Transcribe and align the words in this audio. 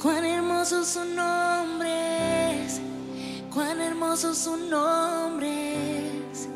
Cuán 0.00 0.24
hermoso 0.24 0.84
su 0.84 1.04
nombre 1.04 2.64
es, 2.64 2.80
cuán 3.52 3.80
hermoso 3.80 4.32
su 4.32 4.56
nombre 4.56 6.28
es, 6.30 6.48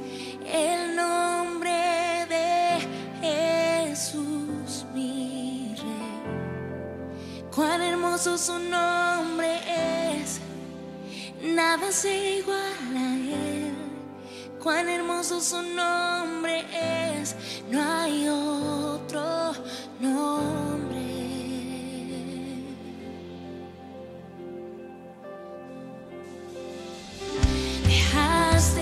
el 0.46 0.94
nombre 0.94 2.24
de 2.28 3.88
Jesús, 3.90 4.86
mi 4.94 5.74
rey. 5.76 7.44
Cuán 7.52 7.82
hermoso 7.82 8.38
su 8.38 8.56
nombre 8.60 9.58
es, 10.20 10.38
nada 11.42 11.90
se 11.90 12.38
iguala 12.38 12.60
a 12.94 13.14
él. 13.16 13.74
Cuán 14.62 14.88
hermoso 14.88 15.40
su 15.40 15.60
nombre 15.62 16.64
es, 17.20 17.34
no 17.68 17.82
hay 17.82 18.28
otro 18.28 19.52
nombre. 19.98 20.71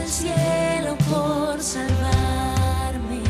cielo 0.09 0.97
por 1.11 1.61
salvarme. 1.61 3.21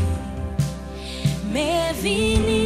Me 1.52 1.92
vine 2.02 2.59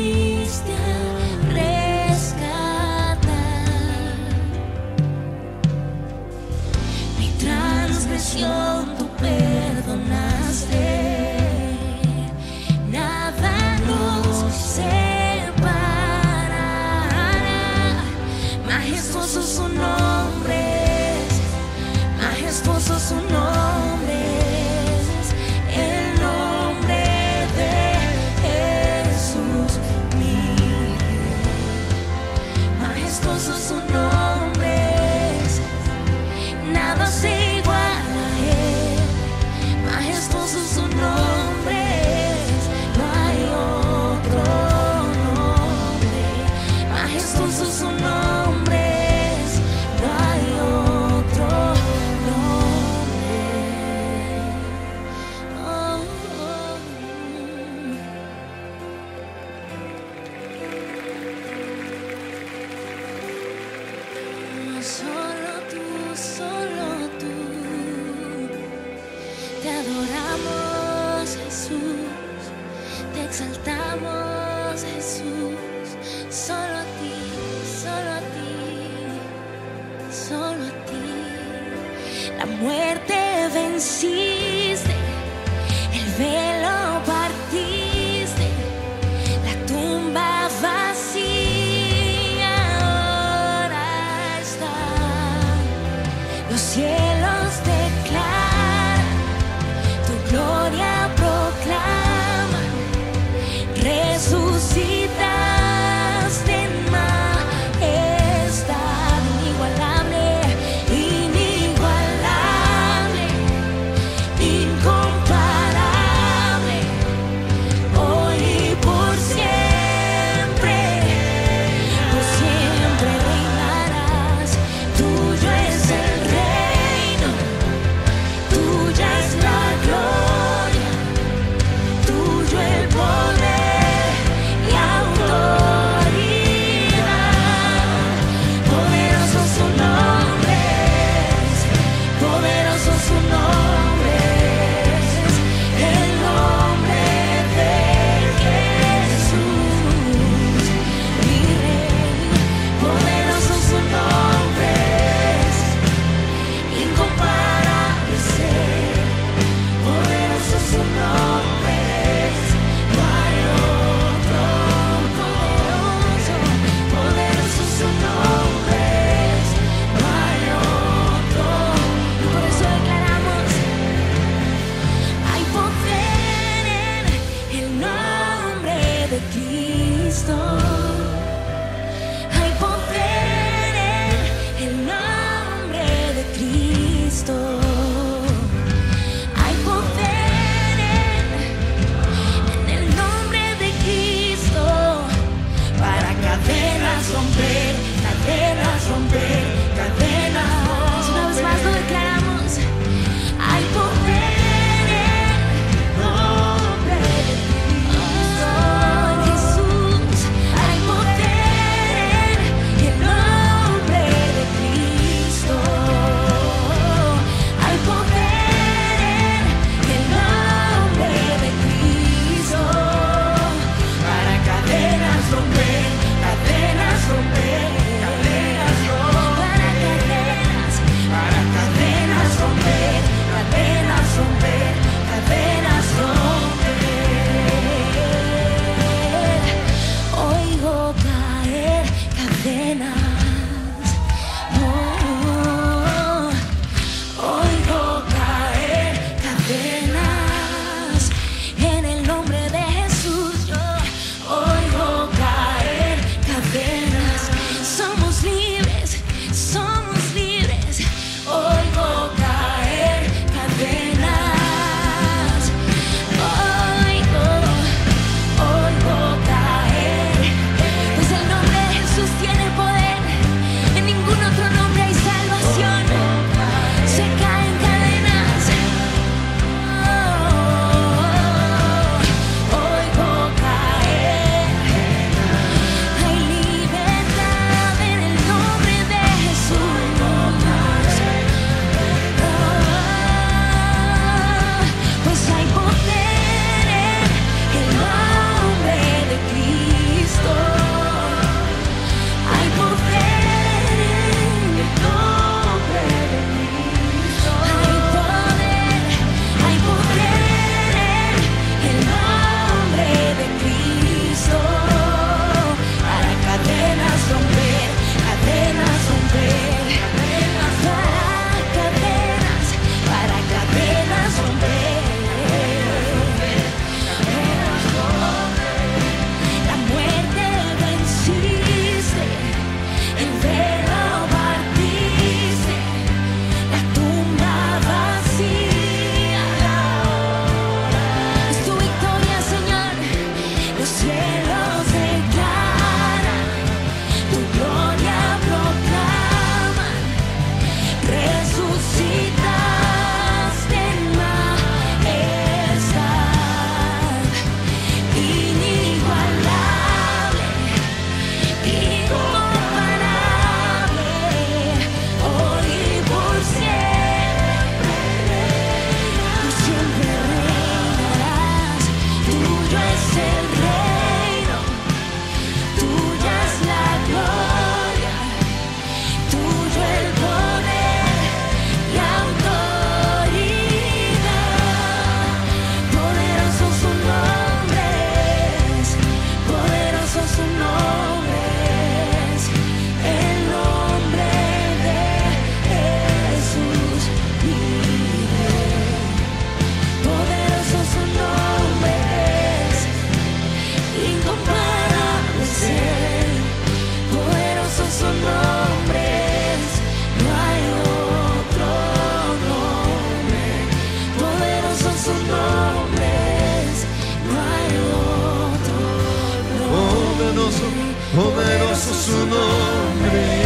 Poderoso, 420.94 421.74
su 421.74 422.06
nombre. 422.06 423.24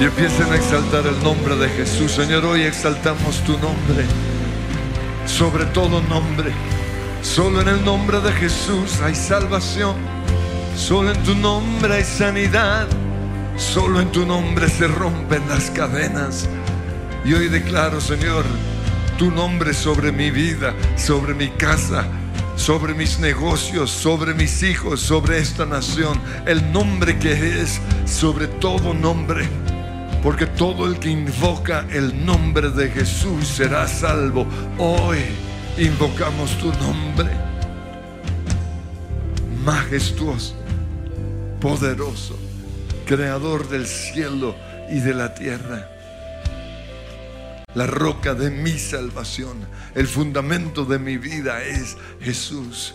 Y 0.00 0.04
empiecen 0.04 0.52
a 0.52 0.56
exaltar 0.56 1.06
el 1.06 1.22
nombre 1.22 1.56
de 1.56 1.68
Jesús. 1.68 2.12
Señor, 2.12 2.44
hoy 2.44 2.62
exaltamos 2.62 3.38
tu 3.44 3.52
nombre. 3.52 4.04
Sobre 5.26 5.64
todo 5.66 6.02
nombre. 6.02 6.52
Solo 7.22 7.62
en 7.62 7.68
el 7.68 7.84
nombre 7.84 8.20
de 8.20 8.32
Jesús 8.32 9.00
hay 9.02 9.14
salvación. 9.14 9.94
Solo 10.76 11.12
en 11.12 11.22
tu 11.22 11.34
nombre 11.34 11.94
hay 11.94 12.04
sanidad. 12.04 12.86
Solo 13.56 14.00
en 14.00 14.10
tu 14.10 14.26
nombre 14.26 14.68
se 14.68 14.88
rompen 14.88 15.48
las 15.48 15.70
cadenas. 15.70 16.48
Y 17.24 17.32
hoy 17.32 17.48
declaro, 17.48 18.00
Señor, 18.00 18.44
tu 19.16 19.30
nombre 19.30 19.72
sobre 19.72 20.12
mi 20.12 20.30
vida, 20.30 20.74
sobre 20.96 21.32
mi 21.32 21.48
casa, 21.50 22.06
sobre 22.56 22.94
mis 22.94 23.18
negocios, 23.18 23.90
sobre 23.90 24.34
mis 24.34 24.62
hijos, 24.62 25.00
sobre 25.00 25.38
esta 25.38 25.66
nación. 25.66 26.20
El 26.46 26.72
nombre 26.72 27.18
que 27.18 27.60
es 27.62 27.80
sobre 28.06 28.46
todo 28.46 28.94
nombre. 28.94 29.48
Porque 30.22 30.46
todo 30.46 30.86
el 30.86 30.98
que 30.98 31.10
invoca 31.10 31.86
el 31.90 32.24
nombre 32.24 32.70
de 32.70 32.88
Jesús 32.90 33.46
será 33.46 33.86
salvo. 33.86 34.46
Hoy 34.78 35.18
invocamos 35.76 36.56
tu 36.58 36.72
nombre. 36.74 37.30
Majestuoso, 39.64 40.54
poderoso, 41.60 42.38
creador 43.06 43.68
del 43.68 43.86
cielo 43.86 44.54
y 44.90 45.00
de 45.00 45.14
la 45.14 45.34
tierra. 45.34 45.93
La 47.74 47.86
roca 47.86 48.34
de 48.34 48.50
mi 48.50 48.78
salvación, 48.78 49.66
el 49.96 50.06
fundamento 50.06 50.84
de 50.84 51.00
mi 51.00 51.18
vida 51.18 51.60
es 51.64 51.96
Jesús, 52.20 52.94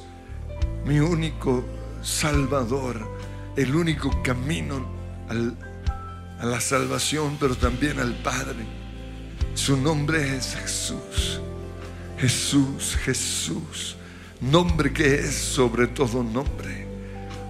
mi 0.86 1.00
único 1.00 1.66
salvador, 2.02 3.06
el 3.58 3.76
único 3.76 4.24
camino 4.24 4.86
a 5.28 6.46
la 6.46 6.62
salvación, 6.62 7.36
pero 7.42 7.56
también 7.56 8.00
al 8.00 8.14
Padre. 8.24 8.66
Su 9.54 9.76
nombre 9.76 10.38
es 10.38 10.56
Jesús, 10.56 11.42
Jesús, 12.18 12.96
Jesús, 13.04 13.98
nombre 14.40 14.94
que 14.94 15.16
es 15.16 15.36
sobre 15.36 15.88
todo 15.88 16.24
nombre. 16.24 16.88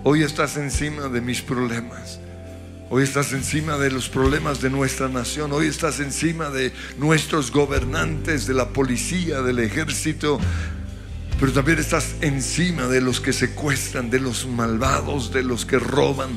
Hoy 0.03 0.23
estás 0.23 0.57
encima 0.57 1.07
de 1.09 1.21
mis 1.21 1.43
problemas. 1.43 2.19
Hoy 2.91 3.03
estás 3.03 3.33
encima 3.33 3.77
de 3.77 3.91
los 3.91 4.09
problemas 4.09 4.61
de 4.61 4.71
nuestra 4.71 5.07
nación. 5.07 5.51
Hoy 5.51 5.67
estás 5.67 5.99
encima 5.99 6.49
de 6.49 6.73
nuestros 6.97 7.51
gobernantes, 7.51 8.47
de 8.47 8.55
la 8.55 8.69
policía, 8.69 9.43
del 9.43 9.59
ejército. 9.59 10.39
Pero 11.39 11.51
también 11.51 11.77
estás 11.77 12.15
encima 12.21 12.87
de 12.87 12.99
los 12.99 13.21
que 13.21 13.31
secuestran, 13.31 14.09
de 14.09 14.19
los 14.19 14.47
malvados, 14.47 15.31
de 15.31 15.43
los 15.43 15.67
que 15.67 15.77
roban. 15.77 16.31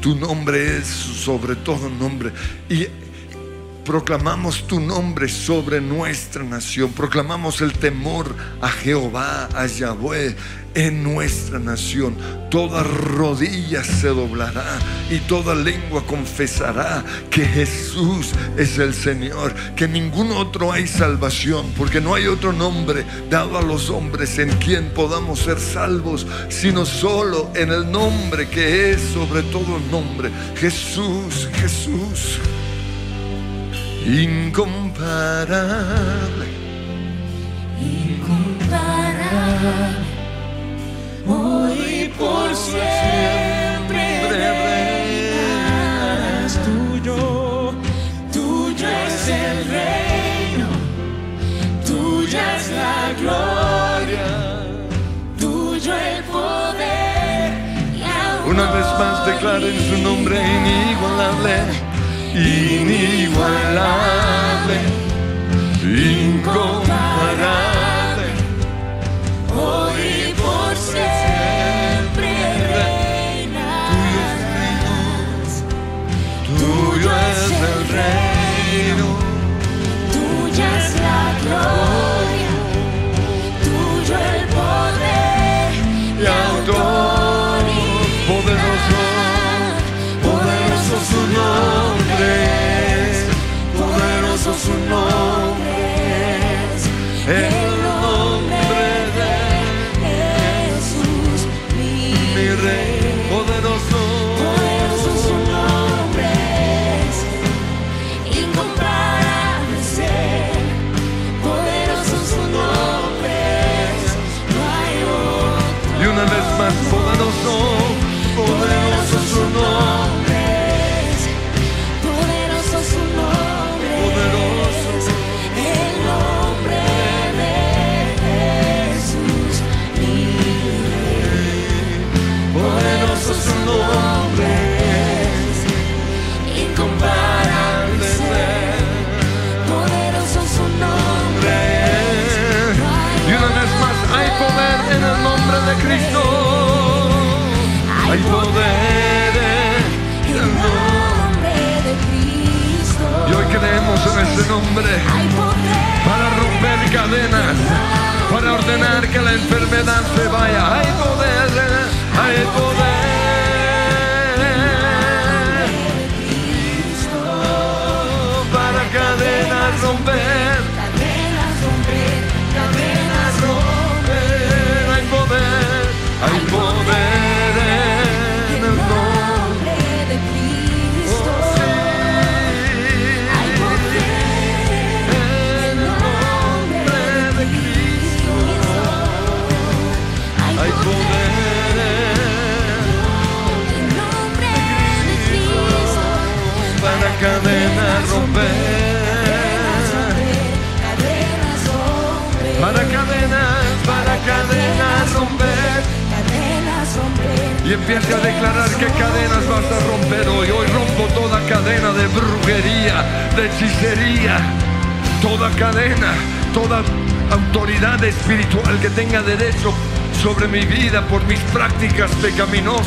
Tu 0.00 0.16
nombre 0.16 0.78
es 0.78 0.86
sobre 0.86 1.54
todo 1.54 1.90
nombre. 1.90 2.32
Proclamamos 3.90 4.68
tu 4.68 4.78
nombre 4.78 5.28
sobre 5.28 5.80
nuestra 5.80 6.44
nación. 6.44 6.92
Proclamamos 6.92 7.60
el 7.60 7.72
temor 7.72 8.36
a 8.60 8.68
Jehová, 8.68 9.48
a 9.52 9.66
Yahweh 9.66 10.36
en 10.76 11.02
nuestra 11.02 11.58
nación. 11.58 12.16
Toda 12.52 12.84
rodilla 12.84 13.82
se 13.82 14.06
doblará 14.06 14.78
y 15.10 15.18
toda 15.18 15.56
lengua 15.56 16.04
confesará 16.06 17.04
que 17.30 17.44
Jesús 17.44 18.30
es 18.56 18.78
el 18.78 18.94
Señor, 18.94 19.52
que 19.74 19.88
ningún 19.88 20.30
otro 20.30 20.70
hay 20.70 20.86
salvación, 20.86 21.72
porque 21.76 22.00
no 22.00 22.14
hay 22.14 22.28
otro 22.28 22.52
nombre 22.52 23.04
dado 23.28 23.58
a 23.58 23.62
los 23.62 23.90
hombres 23.90 24.38
en 24.38 24.50
quien 24.58 24.90
podamos 24.90 25.40
ser 25.40 25.58
salvos, 25.58 26.28
sino 26.48 26.86
solo 26.86 27.50
en 27.56 27.72
el 27.72 27.90
nombre 27.90 28.48
que 28.48 28.92
es 28.92 29.00
sobre 29.00 29.42
todo 29.42 29.80
nombre. 29.90 30.30
Jesús, 30.54 31.48
Jesús 31.54 32.38
incomparable. 34.06 36.46
incomparable. 37.80 40.06
Hoy 41.26 42.04
y 42.04 42.08
por 42.18 42.54
siempre 42.54 44.02
reinas 45.42 46.58
tuyo, 46.64 47.72
tuyo 48.32 48.88
es 48.88 49.28
el 49.28 49.64
reino, 49.70 50.68
tuya 51.86 52.56
es 52.56 52.70
la 52.70 53.12
gloria, 53.20 54.28
tuyo 55.38 55.92
el 55.94 56.24
poder. 56.24 57.52
y 57.94 58.02
Una 58.48 58.70
vez 58.72 58.86
más 58.98 59.26
declaren 59.26 59.78
su 59.88 59.96
nombre 60.02 60.36
inigualable, 60.36 61.54
inigualable, 62.40 64.76
incomparable. 65.84 68.28
Hoy 69.54 70.34
por 70.36 70.76
siempre 70.76 72.28
reinas. 72.74 73.90
Tuyo 76.46 77.10
es 77.30 77.40
el 77.70 77.80
reino, 77.98 79.08
Tuya 80.12 80.68
es 80.78 80.88
la 81.00 81.20
gloria, 81.42 82.09
su 91.10 91.20
nombre, 91.38 92.34
poderoso 93.76 94.50
su 94.54 94.74
nombre. 94.88 95.80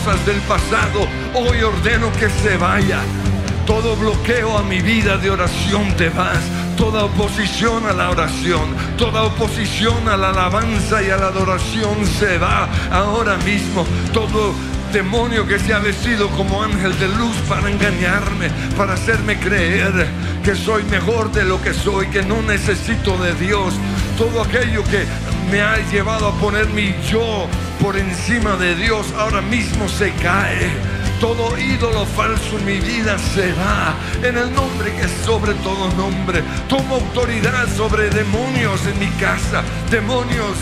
Pecaminosas 0.03 0.25
del 0.25 0.41
pasado. 0.41 1.07
Hoy 1.33 1.63
ordeno 1.63 2.11
que 2.13 2.29
se 2.29 2.57
vaya. 2.57 3.01
Todo 3.65 3.95
bloqueo 3.95 4.57
a 4.57 4.63
mi 4.63 4.81
vida 4.81 5.17
de 5.17 5.31
oración 5.31 5.95
te 5.95 6.09
vas. 6.09 6.39
Toda 6.77 7.05
oposición 7.05 7.85
a 7.85 7.93
la 7.93 8.09
oración, 8.09 8.75
toda 8.97 9.23
oposición 9.23 10.09
a 10.09 10.17
la 10.17 10.29
alabanza 10.29 11.03
y 11.03 11.09
a 11.11 11.17
la 11.17 11.27
adoración 11.27 12.05
se 12.19 12.37
va 12.39 12.67
ahora 12.91 13.37
mismo. 13.37 13.85
Todo 14.11 14.53
demonio 14.91 15.47
que 15.47 15.59
se 15.59 15.73
ha 15.73 15.79
vestido 15.79 16.29
como 16.29 16.63
ángel 16.63 16.97
de 16.99 17.07
luz 17.09 17.35
para 17.47 17.69
engañarme, 17.69 18.49
para 18.75 18.93
hacerme 18.93 19.39
creer 19.39 20.07
que 20.43 20.55
soy 20.55 20.83
mejor 20.83 21.31
de 21.31 21.43
lo 21.43 21.61
que 21.61 21.73
soy, 21.73 22.07
que 22.07 22.23
no 22.23 22.41
necesito 22.41 23.17
de 23.17 23.33
Dios. 23.35 23.73
Todo 24.17 24.41
aquello 24.41 24.83
que 24.83 25.05
me 25.49 25.61
ha 25.61 25.77
llevado 25.91 26.27
a 26.27 26.33
poner 26.33 26.67
mi 26.67 26.93
yo 27.09 27.47
por 27.81 27.97
encima 27.97 28.55
de 28.57 28.75
Dios, 28.75 29.13
ahora 29.17 29.41
mismo 29.41 29.87
se 29.89 30.11
cae. 30.13 30.71
Todo 31.19 31.57
ídolo 31.57 32.05
falso 32.05 32.57
en 32.59 32.65
mi 32.65 32.79
vida 32.79 33.17
se 33.17 33.53
va 33.53 33.95
en 34.21 34.37
el 34.37 34.53
nombre 34.53 34.93
que 34.93 35.03
es 35.03 35.11
sobre 35.25 35.53
todo 35.55 35.89
nombre. 35.95 36.43
Tomo 36.67 36.95
autoridad 36.95 37.67
sobre 37.75 38.09
demonios 38.09 38.85
en 38.87 38.99
mi 38.99 39.09
casa, 39.19 39.63
demonios 39.89 40.57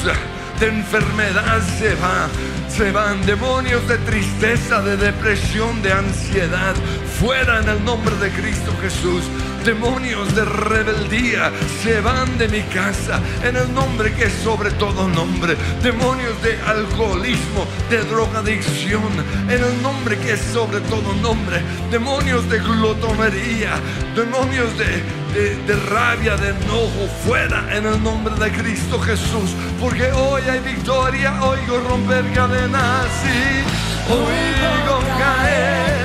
de 0.59 0.67
enfermedad 0.67 1.59
se 1.79 1.95
va, 1.95 2.29
se 2.69 2.91
van 2.91 3.25
demonios 3.25 3.87
de 3.87 3.97
tristeza, 3.97 4.81
de 4.83 4.95
depresión, 4.95 5.81
de 5.81 5.91
ansiedad, 5.91 6.75
fuera 7.19 7.61
en 7.61 7.69
el 7.69 7.83
nombre 7.83 8.15
de 8.17 8.29
Cristo 8.29 8.71
Jesús. 8.79 9.23
Demonios 9.65 10.33
de 10.33 10.43
rebeldía 10.43 11.51
se 11.83 12.01
van 12.01 12.35
de 12.39 12.47
mi 12.47 12.61
casa 12.63 13.21
en 13.43 13.55
el 13.55 13.71
nombre 13.73 14.11
que 14.11 14.23
es 14.23 14.33
sobre 14.43 14.71
todo 14.71 15.07
nombre. 15.07 15.55
Demonios 15.83 16.41
de 16.41 16.59
alcoholismo, 16.65 17.67
de 17.89 17.99
drogadicción, 18.05 19.03
en 19.47 19.63
el 19.63 19.81
nombre 19.83 20.17
que 20.17 20.33
es 20.33 20.41
sobre 20.41 20.79
todo 20.81 21.13
nombre. 21.21 21.61
Demonios 21.91 22.49
de 22.49 22.57
glotonería, 22.57 23.73
demonios 24.15 24.75
de, 24.79 25.03
de, 25.39 25.55
de 25.67 25.75
rabia, 25.89 26.35
de 26.37 26.49
enojo, 26.49 27.07
fuera 27.23 27.63
en 27.71 27.85
el 27.85 28.01
nombre 28.01 28.33
de 28.35 28.51
Cristo 28.51 28.99
Jesús. 28.99 29.51
Porque 29.79 30.11
hoy 30.11 30.41
hay 30.49 30.59
victoria, 30.59 31.39
oigo 31.43 31.77
romper 31.87 32.25
cadenas 32.33 33.07
y 33.25 34.11
oigo 34.11 34.99
caer. 35.19 36.01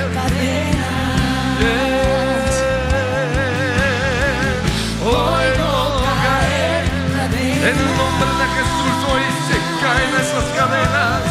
Oigo 5.07 6.01
caer. 6.23 6.83
En 7.69 7.75
el 7.79 7.91
nombre 7.97 8.31
de 8.39 8.45
Jesús 8.57 8.97
hoy 9.09 9.25
se 9.47 9.57
caen 9.81 10.11
esas 10.19 10.47
cadenas. 10.57 11.21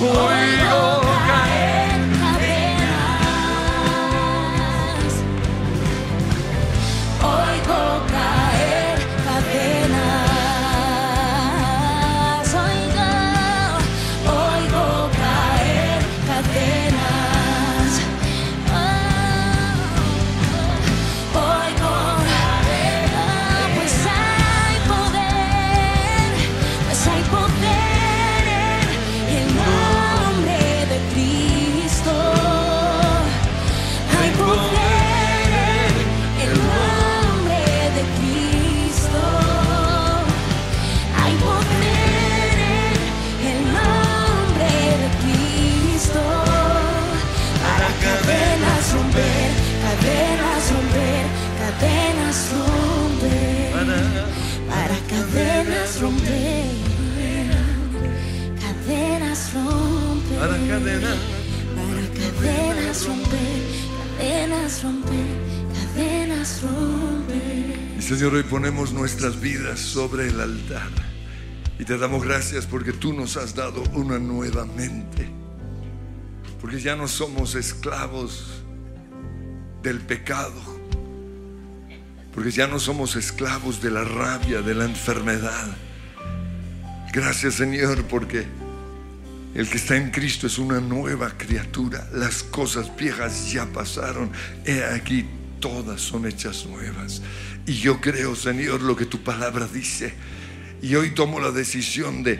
Oigo 0.00 1.13
ponemos 68.54 68.92
nuestras 68.92 69.40
vidas 69.40 69.80
sobre 69.80 70.28
el 70.28 70.40
altar. 70.40 70.88
Y 71.76 71.84
te 71.84 71.98
damos 71.98 72.22
gracias 72.22 72.66
porque 72.66 72.92
tú 72.92 73.12
nos 73.12 73.36
has 73.36 73.56
dado 73.56 73.82
una 73.94 74.20
nueva 74.20 74.64
mente. 74.64 75.28
Porque 76.60 76.78
ya 76.80 76.94
no 76.94 77.08
somos 77.08 77.56
esclavos 77.56 78.62
del 79.82 79.98
pecado. 79.98 80.54
Porque 82.32 82.52
ya 82.52 82.68
no 82.68 82.78
somos 82.78 83.16
esclavos 83.16 83.82
de 83.82 83.90
la 83.90 84.04
rabia, 84.04 84.62
de 84.62 84.76
la 84.76 84.84
enfermedad. 84.84 85.76
Gracias 87.12 87.54
Señor 87.54 88.04
porque 88.04 88.46
el 89.56 89.68
que 89.68 89.78
está 89.78 89.96
en 89.96 90.12
Cristo 90.12 90.46
es 90.46 90.58
una 90.58 90.78
nueva 90.78 91.36
criatura. 91.36 92.08
Las 92.12 92.44
cosas 92.44 92.94
viejas 92.96 93.50
ya 93.50 93.66
pasaron. 93.66 94.30
He 94.64 94.84
aquí, 94.84 95.26
todas 95.58 96.00
son 96.00 96.24
hechas 96.24 96.66
nuevas. 96.66 97.20
Y 97.66 97.74
yo 97.74 98.00
creo, 98.00 98.36
Señor, 98.36 98.82
lo 98.82 98.94
que 98.94 99.06
tu 99.06 99.22
palabra 99.22 99.66
dice. 99.66 100.12
Y 100.82 100.94
hoy 100.96 101.10
tomo 101.10 101.40
la 101.40 101.50
decisión 101.50 102.22
de 102.22 102.38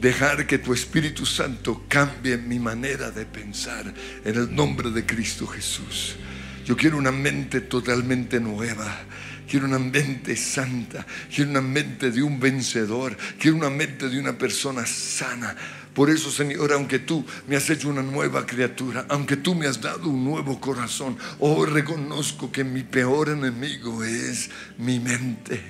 dejar 0.00 0.46
que 0.46 0.58
tu 0.58 0.72
Espíritu 0.72 1.26
Santo 1.26 1.84
cambie 1.88 2.36
mi 2.36 2.58
manera 2.58 3.10
de 3.10 3.26
pensar 3.26 3.92
en 4.24 4.36
el 4.36 4.54
nombre 4.54 4.90
de 4.90 5.04
Cristo 5.04 5.46
Jesús. 5.46 6.16
Yo 6.64 6.76
quiero 6.76 6.98
una 6.98 7.10
mente 7.10 7.62
totalmente 7.62 8.38
nueva. 8.38 9.00
Quiero 9.48 9.66
una 9.66 9.80
mente 9.80 10.36
santa. 10.36 11.04
Quiero 11.34 11.50
una 11.50 11.60
mente 11.60 12.12
de 12.12 12.22
un 12.22 12.38
vencedor. 12.38 13.16
Quiero 13.40 13.56
una 13.56 13.70
mente 13.70 14.08
de 14.08 14.20
una 14.20 14.38
persona 14.38 14.86
sana. 14.86 15.56
Por 15.94 16.08
eso, 16.08 16.30
Señor, 16.30 16.72
aunque 16.72 17.00
tú 17.00 17.24
me 17.48 17.56
has 17.56 17.68
hecho 17.68 17.88
una 17.88 18.02
nueva 18.02 18.46
criatura, 18.46 19.06
aunque 19.08 19.36
tú 19.36 19.54
me 19.54 19.66
has 19.66 19.80
dado 19.80 20.08
un 20.08 20.24
nuevo 20.24 20.60
corazón, 20.60 21.16
hoy 21.40 21.68
reconozco 21.68 22.52
que 22.52 22.62
mi 22.62 22.82
peor 22.82 23.30
enemigo 23.30 24.04
es 24.04 24.50
mi 24.78 25.00
mente. 25.00 25.60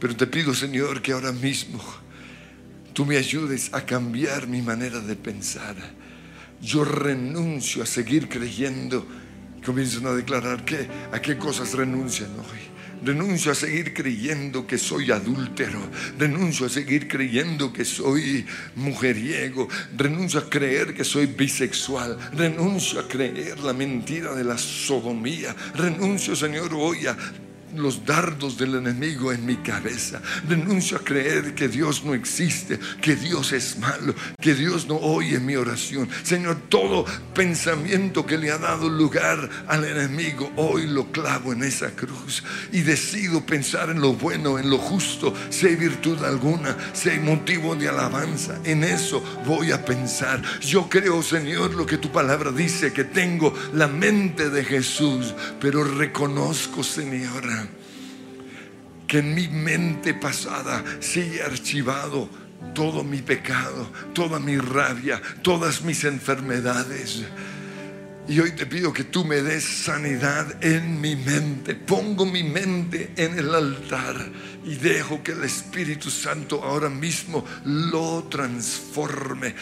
Pero 0.00 0.16
te 0.16 0.26
pido, 0.26 0.52
Señor, 0.52 1.00
que 1.00 1.12
ahora 1.12 1.30
mismo 1.30 1.80
tú 2.92 3.06
me 3.06 3.16
ayudes 3.16 3.72
a 3.72 3.86
cambiar 3.86 4.48
mi 4.48 4.60
manera 4.60 4.98
de 4.98 5.14
pensar. 5.14 5.76
Yo 6.60 6.84
renuncio 6.84 7.84
a 7.84 7.86
seguir 7.86 8.28
creyendo. 8.28 9.06
Comienzan 9.64 10.06
a 10.06 10.12
declarar 10.12 10.64
que 10.64 10.88
a 11.12 11.22
qué 11.22 11.38
cosas 11.38 11.74
renuncian 11.74 12.30
hoy. 12.30 12.71
Renuncio 13.04 13.50
a 13.50 13.54
seguir 13.54 13.92
creyendo 13.92 14.66
que 14.66 14.78
soy 14.78 15.10
adúltero. 15.10 15.80
Renuncio 16.18 16.66
a 16.66 16.68
seguir 16.68 17.08
creyendo 17.08 17.72
que 17.72 17.84
soy 17.84 18.46
mujeriego. 18.76 19.68
Renuncio 19.96 20.40
a 20.40 20.48
creer 20.48 20.94
que 20.94 21.04
soy 21.04 21.26
bisexual. 21.26 22.16
Renuncio 22.32 23.00
a 23.00 23.08
creer 23.08 23.58
la 23.60 23.72
mentira 23.72 24.34
de 24.34 24.44
la 24.44 24.56
sodomía. 24.56 25.54
Renuncio, 25.74 26.36
Señor, 26.36 26.72
hoy 26.74 27.06
a 27.06 27.16
los 27.74 28.04
dardos 28.04 28.58
del 28.58 28.74
enemigo 28.74 29.32
en 29.32 29.46
mi 29.46 29.56
cabeza. 29.56 30.20
Renuncio 30.48 30.96
a 30.96 31.04
creer 31.04 31.54
que 31.54 31.68
Dios 31.68 32.04
no 32.04 32.14
existe, 32.14 32.78
que 33.00 33.16
Dios 33.16 33.52
es 33.52 33.78
malo, 33.78 34.14
que 34.40 34.54
Dios 34.54 34.86
no 34.86 34.96
oye 34.96 35.38
mi 35.40 35.56
oración. 35.56 36.08
Señor, 36.22 36.56
todo 36.68 37.04
pensamiento 37.34 38.26
que 38.26 38.38
le 38.38 38.50
ha 38.50 38.58
dado 38.58 38.88
lugar 38.88 39.48
al 39.68 39.84
enemigo, 39.84 40.52
hoy 40.56 40.86
lo 40.86 41.10
clavo 41.12 41.52
en 41.52 41.62
esa 41.62 41.90
cruz 41.90 42.42
y 42.72 42.80
decido 42.80 43.44
pensar 43.44 43.90
en 43.90 44.00
lo 44.00 44.14
bueno, 44.14 44.58
en 44.58 44.70
lo 44.70 44.78
justo, 44.78 45.34
si 45.50 45.66
hay 45.66 45.76
virtud 45.76 46.22
alguna, 46.24 46.76
si 46.92 47.10
hay 47.10 47.18
motivo 47.18 47.74
de 47.74 47.88
alabanza. 47.88 48.58
En 48.64 48.84
eso 48.84 49.22
voy 49.46 49.72
a 49.72 49.84
pensar. 49.84 50.42
Yo 50.60 50.88
creo, 50.88 51.22
Señor, 51.22 51.74
lo 51.74 51.86
que 51.86 51.98
tu 51.98 52.10
palabra 52.10 52.50
dice, 52.50 52.92
que 52.92 53.04
tengo 53.04 53.54
la 53.72 53.88
mente 53.88 54.50
de 54.50 54.64
Jesús, 54.64 55.34
pero 55.60 55.84
reconozco, 55.84 56.82
Señor, 56.82 57.44
que 59.12 59.18
en 59.18 59.34
mi 59.34 59.46
mente 59.46 60.14
pasada 60.14 60.82
sigue 61.00 61.42
archivado 61.42 62.30
todo 62.74 63.04
mi 63.04 63.20
pecado, 63.20 63.92
toda 64.14 64.38
mi 64.38 64.56
rabia, 64.56 65.20
todas 65.42 65.82
mis 65.82 66.04
enfermedades. 66.04 67.22
Y 68.26 68.40
hoy 68.40 68.52
te 68.52 68.64
pido 68.64 68.90
que 68.90 69.04
tú 69.04 69.26
me 69.26 69.42
des 69.42 69.64
sanidad 69.64 70.64
en 70.64 70.98
mi 70.98 71.14
mente. 71.14 71.74
Pongo 71.74 72.24
mi 72.24 72.42
mente 72.42 73.12
en 73.16 73.38
el 73.38 73.54
altar 73.54 74.16
y 74.64 74.76
dejo 74.76 75.22
que 75.22 75.32
el 75.32 75.44
Espíritu 75.44 76.08
Santo 76.08 76.62
ahora 76.64 76.88
mismo 76.88 77.44
lo 77.66 78.24
transforme. 78.30 79.54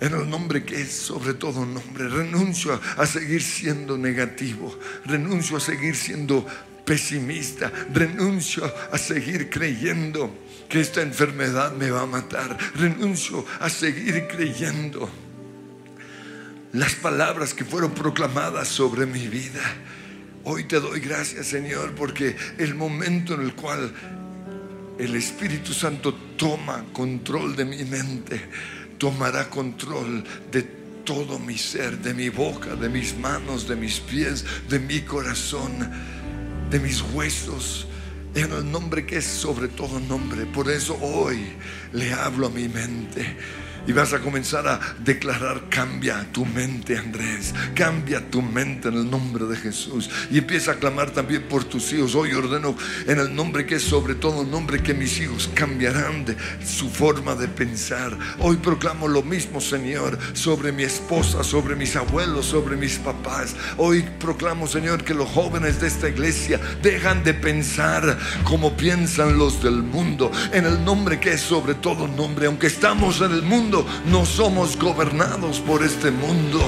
En 0.00 0.14
el 0.14 0.30
nombre 0.30 0.64
que 0.64 0.80
es 0.80 0.92
sobre 0.92 1.34
todo 1.34 1.66
nombre. 1.66 2.08
Renuncio 2.08 2.72
a, 2.72 3.02
a 3.02 3.04
seguir 3.04 3.42
siendo 3.42 3.98
negativo. 3.98 4.78
Renuncio 5.06 5.56
a 5.56 5.60
seguir 5.60 5.96
siendo 5.96 6.46
pesimista. 6.84 7.70
Renuncio 7.92 8.64
a 8.92 8.98
seguir 8.98 9.50
creyendo 9.50 10.30
que 10.68 10.80
esta 10.80 11.02
enfermedad 11.02 11.72
me 11.72 11.90
va 11.90 12.02
a 12.02 12.06
matar. 12.06 12.56
Renuncio 12.74 13.44
a 13.60 13.68
seguir 13.68 14.26
creyendo 14.28 15.08
las 16.72 16.94
palabras 16.96 17.54
que 17.54 17.64
fueron 17.64 17.92
proclamadas 17.92 18.68
sobre 18.68 19.06
mi 19.06 19.28
vida. 19.28 19.62
Hoy 20.44 20.64
te 20.64 20.80
doy 20.80 21.00
gracias, 21.00 21.46
Señor, 21.46 21.92
porque 21.94 22.36
el 22.58 22.74
momento 22.74 23.34
en 23.34 23.42
el 23.42 23.54
cual 23.54 23.92
el 24.98 25.14
Espíritu 25.14 25.72
Santo 25.72 26.14
toma 26.36 26.84
control 26.92 27.56
de 27.56 27.64
mi 27.64 27.84
mente, 27.84 28.40
tomará 28.98 29.48
control 29.48 30.24
de 30.50 30.62
todo 31.04 31.38
mi 31.38 31.56
ser, 31.56 31.98
de 31.98 32.12
mi 32.12 32.28
boca, 32.28 32.74
de 32.74 32.88
mis 32.88 33.16
manos, 33.16 33.68
de 33.68 33.76
mis 33.76 34.00
pies, 34.00 34.44
de 34.68 34.78
mi 34.78 35.00
corazón, 35.02 35.90
de 36.70 36.80
mis 36.80 37.02
huesos, 37.12 37.86
en 38.34 38.52
el 38.52 38.70
nombre 38.70 39.06
que 39.06 39.18
es 39.18 39.24
sobre 39.24 39.68
todo 39.68 40.00
nombre. 40.00 40.46
Por 40.46 40.70
eso 40.70 40.98
hoy 41.00 41.52
le 41.92 42.12
hablo 42.12 42.48
a 42.48 42.50
mi 42.50 42.68
mente 42.68 43.36
y 43.86 43.92
vas 43.92 44.12
a 44.12 44.20
comenzar 44.20 44.66
a 44.66 44.80
declarar, 45.04 45.68
cambia 45.68 46.26
tu 46.32 46.46
mente, 46.46 46.96
Andrés. 46.96 47.54
Cambia 47.74 48.30
tu 48.30 48.40
mente 48.42 48.88
en 48.88 48.94
el 48.94 49.10
nombre 49.10 49.44
de 49.44 49.56
Jesús. 49.56 50.08
Y 50.30 50.38
empieza 50.38 50.72
a 50.72 50.74
clamar 50.76 51.10
también 51.10 51.42
por 51.48 51.64
tus 51.64 51.92
hijos. 51.92 52.14
Hoy 52.14 52.32
ordeno 52.32 52.76
en 53.06 53.18
el 53.18 53.34
nombre 53.34 53.66
que 53.66 53.76
es 53.76 53.82
sobre 53.82 54.14
todo 54.14 54.44
nombre 54.44 54.82
que 54.82 54.94
mis 54.94 55.20
hijos 55.20 55.50
cambiarán 55.54 56.24
de 56.24 56.36
su 56.64 56.88
forma 56.88 57.34
de 57.34 57.48
pensar. 57.48 58.16
Hoy 58.38 58.56
proclamo 58.56 59.08
lo 59.08 59.22
mismo, 59.22 59.60
Señor, 59.60 60.18
sobre 60.32 60.72
mi 60.72 60.82
esposa, 60.82 61.44
sobre 61.44 61.76
mis 61.76 61.96
abuelos, 61.96 62.46
sobre 62.46 62.76
mis 62.76 62.98
papás. 62.98 63.54
Hoy 63.76 64.04
proclamo, 64.18 64.66
Señor, 64.66 65.04
que 65.04 65.14
los 65.14 65.28
jóvenes 65.28 65.80
de 65.80 65.88
esta 65.88 66.08
iglesia 66.08 66.60
dejan 66.82 67.22
de 67.24 67.34
pensar 67.34 68.18
como 68.44 68.76
piensan 68.76 69.38
los 69.38 69.62
del 69.62 69.82
mundo. 69.82 70.30
En 70.52 70.64
el 70.64 70.84
nombre 70.84 71.20
que 71.20 71.34
es 71.34 71.40
sobre 71.40 71.74
todo 71.74 72.08
nombre. 72.08 72.46
Aunque 72.46 72.66
estamos 72.66 73.20
en 73.20 73.32
el 73.32 73.42
mundo 73.42 73.73
no 74.06 74.24
somos 74.24 74.78
gobernados 74.78 75.58
por 75.60 75.82
este 75.82 76.10
mundo. 76.10 76.60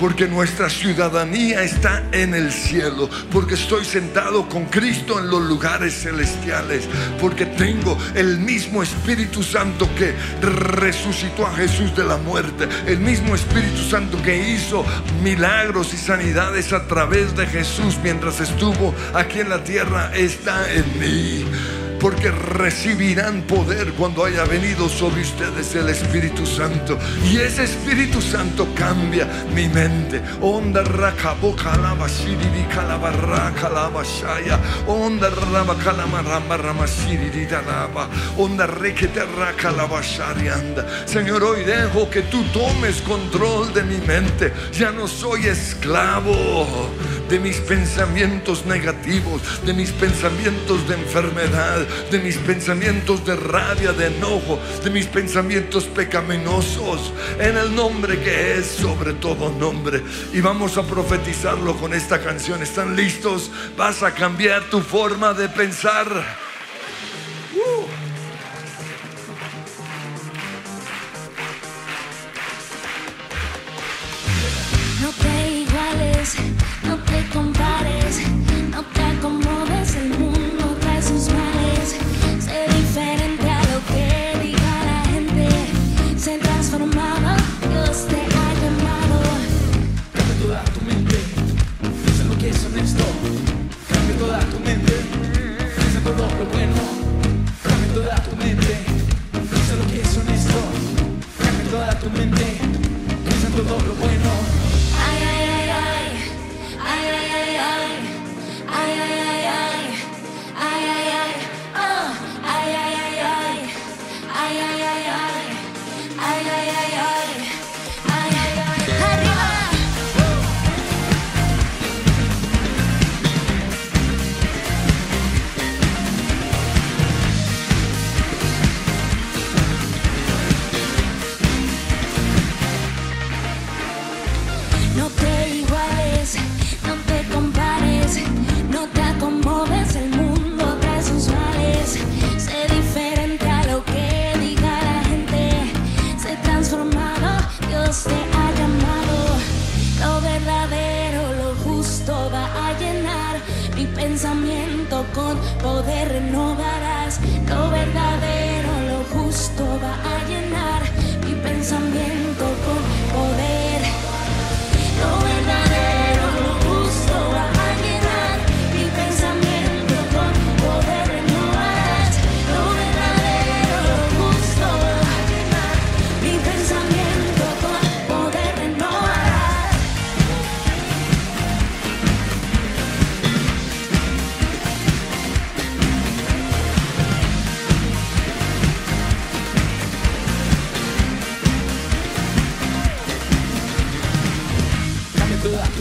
Porque 0.00 0.28
nuestra 0.28 0.70
ciudadanía 0.70 1.64
está 1.64 2.04
en 2.12 2.32
el 2.32 2.52
cielo. 2.52 3.10
Porque 3.32 3.54
estoy 3.54 3.84
sentado 3.84 4.48
con 4.48 4.66
Cristo 4.66 5.18
en 5.18 5.28
los 5.28 5.42
lugares 5.42 6.02
celestiales. 6.02 6.88
Porque 7.20 7.46
tengo 7.46 7.98
el 8.14 8.38
mismo 8.38 8.82
Espíritu 8.82 9.42
Santo 9.42 9.88
que 9.96 10.14
resucitó 10.40 11.46
a 11.46 11.54
Jesús 11.54 11.94
de 11.96 12.04
la 12.04 12.16
muerte. 12.16 12.68
El 12.86 13.00
mismo 13.00 13.34
Espíritu 13.34 13.82
Santo 13.90 14.22
que 14.22 14.52
hizo 14.52 14.84
milagros 15.22 15.92
y 15.92 15.96
sanidades 15.96 16.72
a 16.72 16.86
través 16.86 17.36
de 17.36 17.46
Jesús 17.46 17.96
mientras 18.02 18.40
estuvo 18.40 18.94
aquí 19.14 19.40
en 19.40 19.48
la 19.48 19.64
tierra 19.64 20.12
está 20.14 20.72
en 20.72 20.98
mí 21.00 21.87
porque 22.00 22.30
recibirán 22.30 23.42
poder 23.42 23.92
cuando 23.92 24.24
haya 24.24 24.44
venido 24.44 24.88
sobre 24.88 25.22
ustedes 25.22 25.74
el 25.74 25.88
Espíritu 25.88 26.46
Santo. 26.46 26.98
Y 27.24 27.38
ese 27.38 27.64
Espíritu 27.64 28.20
Santo 28.20 28.68
cambia 28.74 29.26
mi 29.54 29.68
mente. 29.68 30.20
Onda 30.40 30.82
rakabo 30.82 31.54
kalaba 31.56 32.08
shiriri 32.08 32.64
kalaba 32.74 33.10
rakalaba 33.10 34.02
shaya. 34.04 34.58
Onda 34.86 35.30
raba 35.30 35.74
kalama 35.76 36.22
rama 36.22 36.56
rama 36.56 36.86
shiriri 36.86 37.46
dalaba. 37.46 38.08
Onda 38.36 38.66
rekete 38.66 39.24
rakalaba 39.36 40.02
sharianda. 40.02 40.86
Señor, 41.06 41.42
hoy 41.42 41.64
dejo 41.64 42.08
que 42.10 42.22
tú 42.22 42.42
tomes 42.52 43.00
control 43.02 43.72
de 43.72 43.82
mi 43.82 43.98
mente. 44.06 44.52
Ya 44.72 44.90
no 44.90 45.08
soy 45.08 45.46
esclavo 45.46 46.90
de 47.28 47.38
mis 47.38 47.56
pensamientos 47.56 48.64
negativos, 48.66 49.42
de 49.64 49.74
mis 49.74 49.90
pensamientos 49.90 50.88
de 50.88 50.94
enfermedad, 50.94 51.86
de 52.10 52.18
mis 52.18 52.36
pensamientos 52.36 53.24
de 53.24 53.36
rabia, 53.36 53.92
de 53.92 54.06
enojo, 54.06 54.58
de 54.82 54.90
mis 54.90 55.06
pensamientos 55.06 55.84
pecaminosos, 55.84 57.12
en 57.38 57.56
el 57.56 57.74
nombre 57.74 58.18
que 58.20 58.58
es 58.58 58.66
sobre 58.66 59.12
todo 59.14 59.50
nombre. 59.50 60.02
Y 60.32 60.40
vamos 60.40 60.78
a 60.78 60.82
profetizarlo 60.82 61.76
con 61.76 61.92
esta 61.92 62.20
canción. 62.20 62.62
¿Están 62.62 62.96
listos? 62.96 63.50
Vas 63.76 64.02
a 64.02 64.14
cambiar 64.14 64.64
tu 64.70 64.80
forma 64.80 65.34
de 65.34 65.48
pensar. 65.48 66.08
No 75.00 75.10
te 75.10 75.50
iguales, 75.50 76.36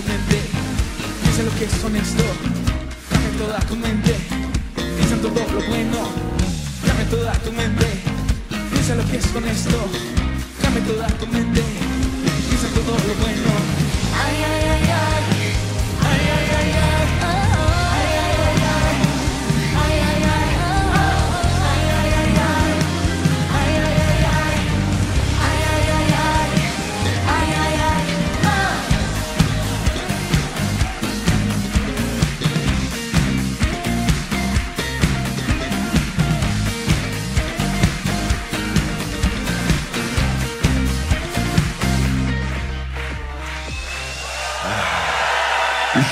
mente, 0.07 0.39
piensa 1.21 1.39
en 1.41 1.45
lo 1.45 1.53
que 1.57 1.65
es 1.65 1.83
honesto. 1.83 2.23
Cambia 3.09 3.31
toda 3.37 3.59
tu 3.59 3.75
mente, 3.75 4.15
piensa 4.95 5.15
en 5.15 5.21
todo 5.21 5.41
lo 5.53 5.61
bueno. 5.67 5.99
Cambia 6.85 7.09
toda 7.09 7.33
tu 7.33 7.51
mente, 7.51 7.87
Piensa 8.71 8.95
lo 8.95 9.05
que 9.11 9.17
es 9.17 9.35
honesto, 9.35 9.77
cambia 10.61 10.83
toda 10.85 11.07
tu 11.19 11.27
mente, 11.27 11.61
piensa 12.47 12.67
en 12.67 12.73
todo 12.73 12.95
lo 13.07 13.13
bueno. 13.21 13.51
Ay, 14.15 14.35
ay, 14.49 14.63
ay. 14.69 14.89
Ay, 14.89 15.16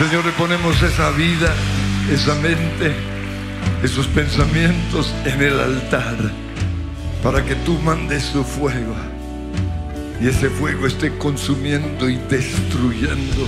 Señor, 0.07 0.23
le 0.23 0.33
ponemos 0.33 0.83
esa 0.83 1.09
vida, 1.09 1.51
esa 2.11 2.35
mente, 2.35 2.93
esos 3.81 4.05
pensamientos 4.05 5.11
en 5.25 5.41
el 5.41 5.59
altar 5.59 6.15
para 7.23 7.43
que 7.43 7.55
tú 7.55 7.73
mandes 7.79 8.31
tu 8.31 8.43
fuego. 8.43 8.93
Y 10.21 10.27
ese 10.27 10.51
fuego 10.51 10.85
esté 10.85 11.17
consumiendo 11.17 12.07
y 12.07 12.17
destruyendo 12.17 13.47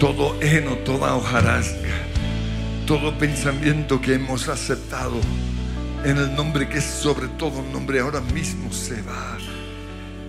todo 0.00 0.36
heno, 0.42 0.72
toda 0.78 1.14
hojarasca, 1.14 1.94
todo 2.84 3.16
pensamiento 3.16 4.00
que 4.00 4.14
hemos 4.14 4.48
aceptado 4.48 5.20
en 6.04 6.18
el 6.18 6.34
nombre 6.34 6.68
que 6.68 6.78
es 6.78 6.84
sobre 6.84 7.28
todo 7.28 7.62
nombre 7.72 8.00
ahora 8.00 8.20
mismo 8.34 8.72
se 8.72 9.02
va. 9.02 9.38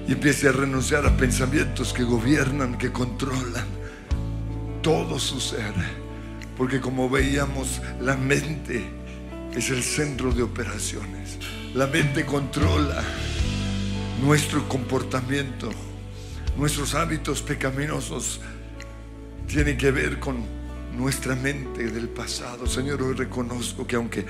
Y 0.08 0.12
empiece 0.12 0.50
a 0.50 0.52
renunciar 0.52 1.08
a 1.08 1.18
pensamientos 1.18 1.94
que 1.94 2.04
gobiernan, 2.04 2.78
que 2.78 2.92
controlan 2.92 3.77
todo 4.82 5.20
su 5.20 5.40
ser. 5.40 5.74
Porque 6.58 6.82
como 6.82 7.10
veíamos, 7.10 7.82
la 8.02 8.16
mente 8.16 8.84
es 9.56 9.70
el 9.70 9.84
centro 9.84 10.32
de 10.32 10.44
operaciones. 10.44 11.38
La 11.74 11.88
mente 11.88 12.26
controla 12.26 13.04
nuestro 14.22 14.68
comportamiento, 14.68 15.70
nuestros 16.58 16.96
hábitos 16.96 17.42
pecaminosos. 17.42 18.42
Tienen 19.48 19.78
que 19.78 19.92
ver 19.92 20.20
con 20.20 20.44
nuestra 20.98 21.36
mente 21.36 21.92
del 21.92 22.10
pasado. 22.10 22.66
Señor, 22.68 23.02
hoy 23.04 23.14
reconozco 23.14 23.86
que 23.86 23.96
aunque 23.96 24.26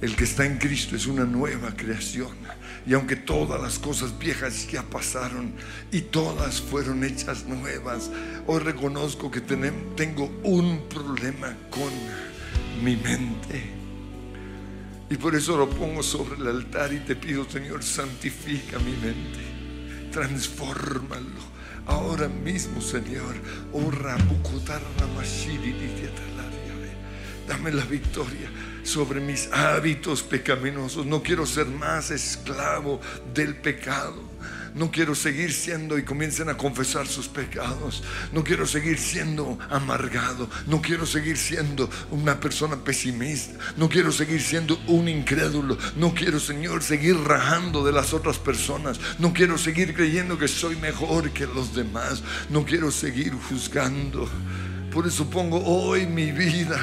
el 0.00 0.16
que 0.16 0.24
está 0.24 0.46
en 0.46 0.58
Cristo 0.58 0.96
es 0.96 1.06
una 1.06 1.24
nueva 1.24 1.74
creación. 1.76 2.36
Y 2.86 2.94
aunque 2.94 3.16
todas 3.16 3.60
las 3.60 3.78
cosas 3.78 4.18
viejas 4.18 4.66
ya 4.70 4.82
pasaron 4.82 5.52
y 5.92 6.00
todas 6.00 6.60
fueron 6.60 7.04
hechas 7.04 7.44
nuevas, 7.44 8.10
hoy 8.46 8.60
reconozco 8.60 9.30
que 9.30 9.40
tengo 9.40 10.30
un 10.42 10.88
problema 10.88 11.54
con 11.70 11.92
mi 12.82 12.96
mente. 12.96 13.62
Y 15.10 15.16
por 15.16 15.34
eso 15.34 15.56
lo 15.56 15.68
pongo 15.68 16.02
sobre 16.02 16.36
el 16.36 16.46
altar 16.46 16.92
y 16.92 17.00
te 17.00 17.16
pido, 17.16 17.48
Señor, 17.48 17.82
santifica 17.82 18.78
mi 18.78 18.92
mente, 18.92 20.10
transfórmalo. 20.12 21.50
Ahora 21.86 22.28
mismo, 22.28 22.80
Señor, 22.80 23.34
oh. 23.72 23.90
Dame 27.50 27.72
la 27.72 27.84
victoria 27.84 28.48
sobre 28.82 29.20
mis 29.20 29.48
hábitos 29.52 30.22
pecaminosos. 30.22 31.06
No 31.06 31.22
quiero 31.22 31.46
ser 31.46 31.66
más 31.66 32.10
esclavo 32.10 33.00
del 33.34 33.56
pecado. 33.56 34.30
No 34.74 34.90
quiero 34.90 35.14
seguir 35.14 35.52
siendo 35.52 35.98
y 35.98 36.04
comiencen 36.04 36.48
a 36.48 36.56
confesar 36.56 37.06
sus 37.06 37.28
pecados. 37.28 38.02
No 38.32 38.44
quiero 38.44 38.66
seguir 38.66 38.98
siendo 38.98 39.58
amargado. 39.68 40.48
No 40.66 40.80
quiero 40.80 41.06
seguir 41.06 41.36
siendo 41.36 41.90
una 42.10 42.38
persona 42.38 42.76
pesimista. 42.76 43.58
No 43.76 43.88
quiero 43.88 44.12
seguir 44.12 44.40
siendo 44.40 44.80
un 44.86 45.08
incrédulo. 45.08 45.76
No 45.96 46.14
quiero, 46.14 46.38
Señor, 46.38 46.82
seguir 46.82 47.16
rajando 47.18 47.84
de 47.84 47.92
las 47.92 48.14
otras 48.14 48.38
personas. 48.38 49.00
No 49.18 49.32
quiero 49.32 49.58
seguir 49.58 49.94
creyendo 49.94 50.38
que 50.38 50.48
soy 50.48 50.76
mejor 50.76 51.30
que 51.30 51.46
los 51.46 51.74
demás. 51.74 52.22
No 52.48 52.64
quiero 52.64 52.90
seguir 52.90 53.32
juzgando. 53.34 54.28
Por 54.92 55.06
eso 55.06 55.28
pongo 55.30 55.62
hoy 55.64 56.06
mi 56.06 56.32
vida 56.32 56.78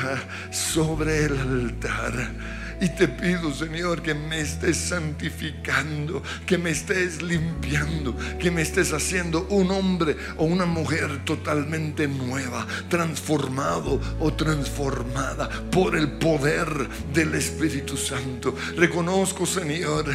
sobre 0.51 1.25
el 1.25 1.37
altar. 1.37 2.31
Y 2.79 2.89
te 2.89 3.07
pido, 3.07 3.51
Señor, 3.53 4.03
que 4.03 4.13
me 4.13 4.39
estés 4.39 4.77
santificando, 4.77 6.21
que 6.45 6.59
me 6.59 6.69
estés 6.69 7.23
limpiando, 7.23 8.15
que 8.39 8.51
me 8.51 8.61
estés 8.61 8.93
haciendo 8.93 9.47
un 9.49 9.71
hombre 9.71 10.15
o 10.37 10.45
una 10.45 10.65
mujer 10.65 11.25
totalmente 11.25 12.07
nueva, 12.07 12.67
transformado 12.87 13.99
o 14.19 14.31
transformada 14.33 15.49
por 15.71 15.97
el 15.97 16.11
poder 16.13 16.87
del 17.13 17.33
Espíritu 17.33 17.97
Santo. 17.97 18.55
Reconozco, 18.77 19.47
Señor, 19.47 20.05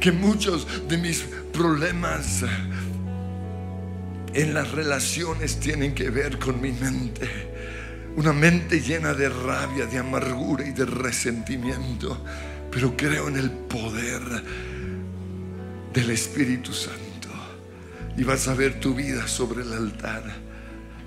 que 0.00 0.12
muchos 0.12 0.66
de 0.86 0.98
mis 0.98 1.24
problemas 1.50 2.44
en 4.34 4.52
las 4.52 4.72
relaciones 4.72 5.60
tienen 5.60 5.94
que 5.94 6.10
ver 6.10 6.38
con 6.38 6.60
mi 6.60 6.72
mente. 6.72 7.28
Una 8.16 8.32
mente 8.32 8.80
llena 8.80 9.14
de 9.14 9.28
rabia, 9.28 9.86
de 9.86 9.98
amargura 9.98 10.66
y 10.66 10.72
de 10.72 10.84
resentimiento. 10.84 12.24
Pero 12.70 12.96
creo 12.96 13.28
en 13.28 13.36
el 13.36 13.50
poder 13.50 14.22
del 15.92 16.10
Espíritu 16.10 16.72
Santo. 16.72 17.28
Y 18.16 18.24
vas 18.24 18.48
a 18.48 18.54
ver 18.54 18.80
tu 18.80 18.94
vida 18.94 19.28
sobre 19.28 19.62
el 19.62 19.72
altar. 19.72 20.24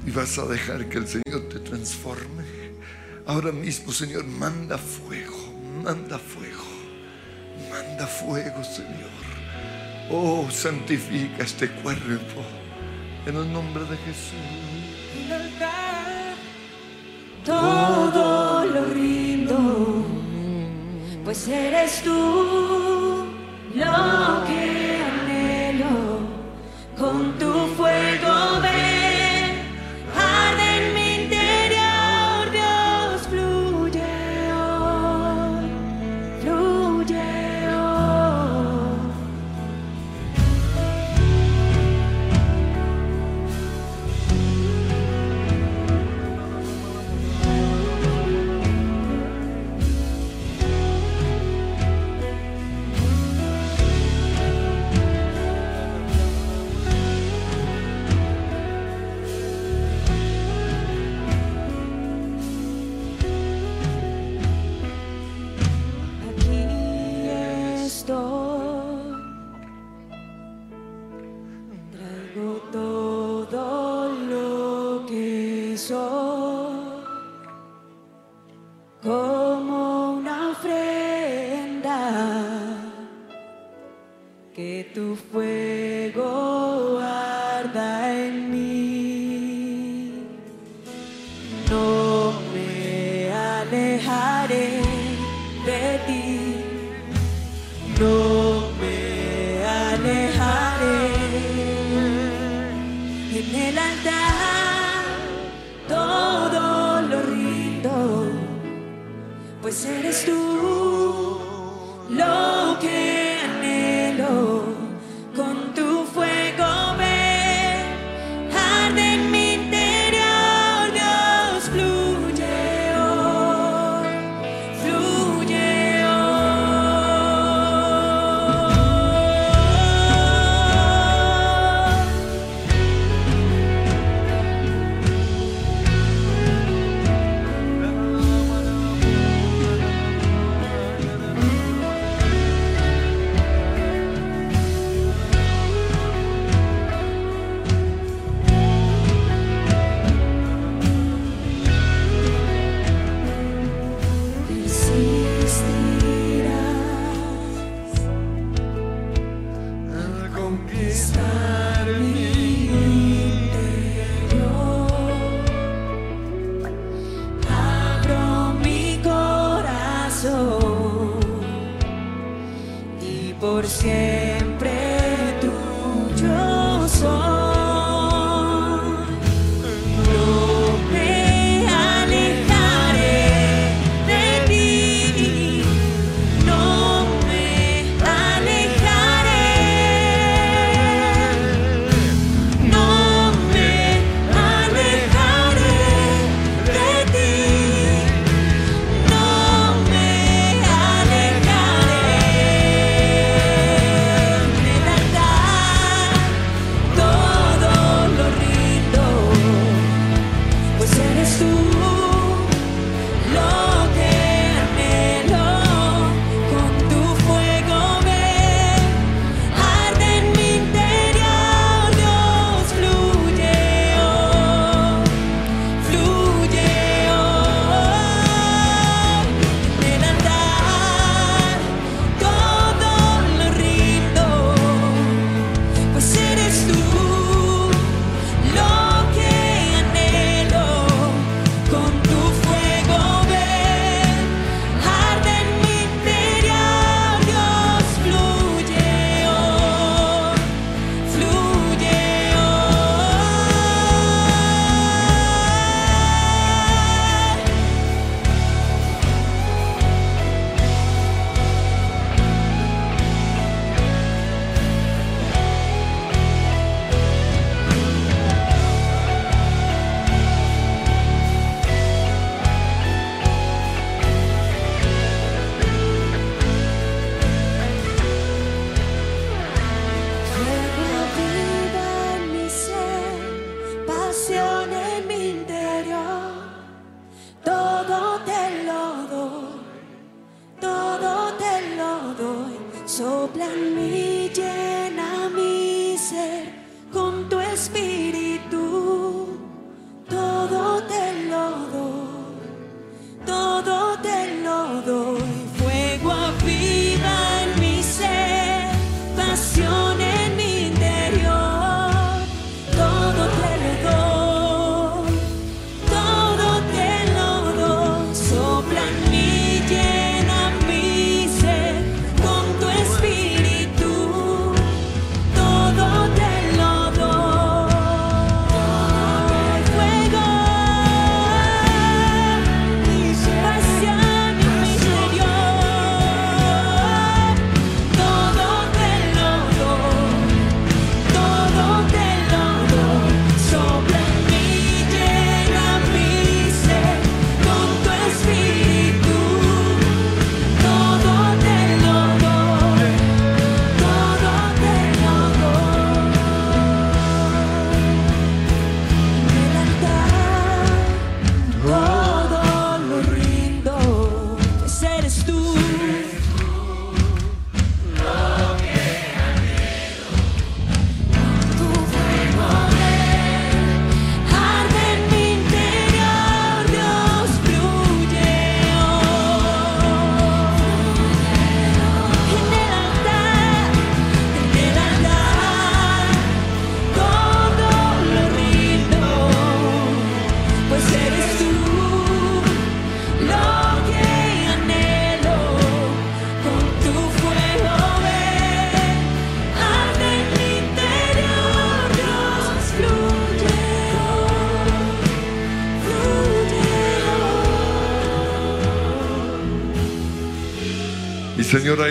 Y 0.05 0.11
vas 0.11 0.37
a 0.37 0.45
dejar 0.45 0.87
que 0.87 0.97
el 0.97 1.07
Señor 1.07 1.49
te 1.49 1.59
transforme. 1.59 2.45
Ahora 3.25 3.51
mismo, 3.51 3.91
Señor, 3.91 4.25
manda 4.25 4.77
fuego. 4.77 5.53
Manda 5.83 6.17
fuego. 6.17 6.63
Manda 7.69 8.07
fuego, 8.07 8.63
Señor. 8.63 9.17
Oh, 10.09 10.49
santifica 10.49 11.43
este 11.43 11.69
cuerpo. 11.69 12.57
En 13.27 13.35
el 13.35 13.51
nombre 13.51 13.83
de 13.83 13.97
Jesús. 13.97 14.39
todo 17.43 18.65
lo 18.65 18.85
rindo, 18.85 20.05
pues 21.25 21.45
eres 21.49 22.03
tú 22.03 23.25
lo 23.75 24.45
que 24.47 25.01
anhelo. 25.11 26.19
Con 26.97 27.37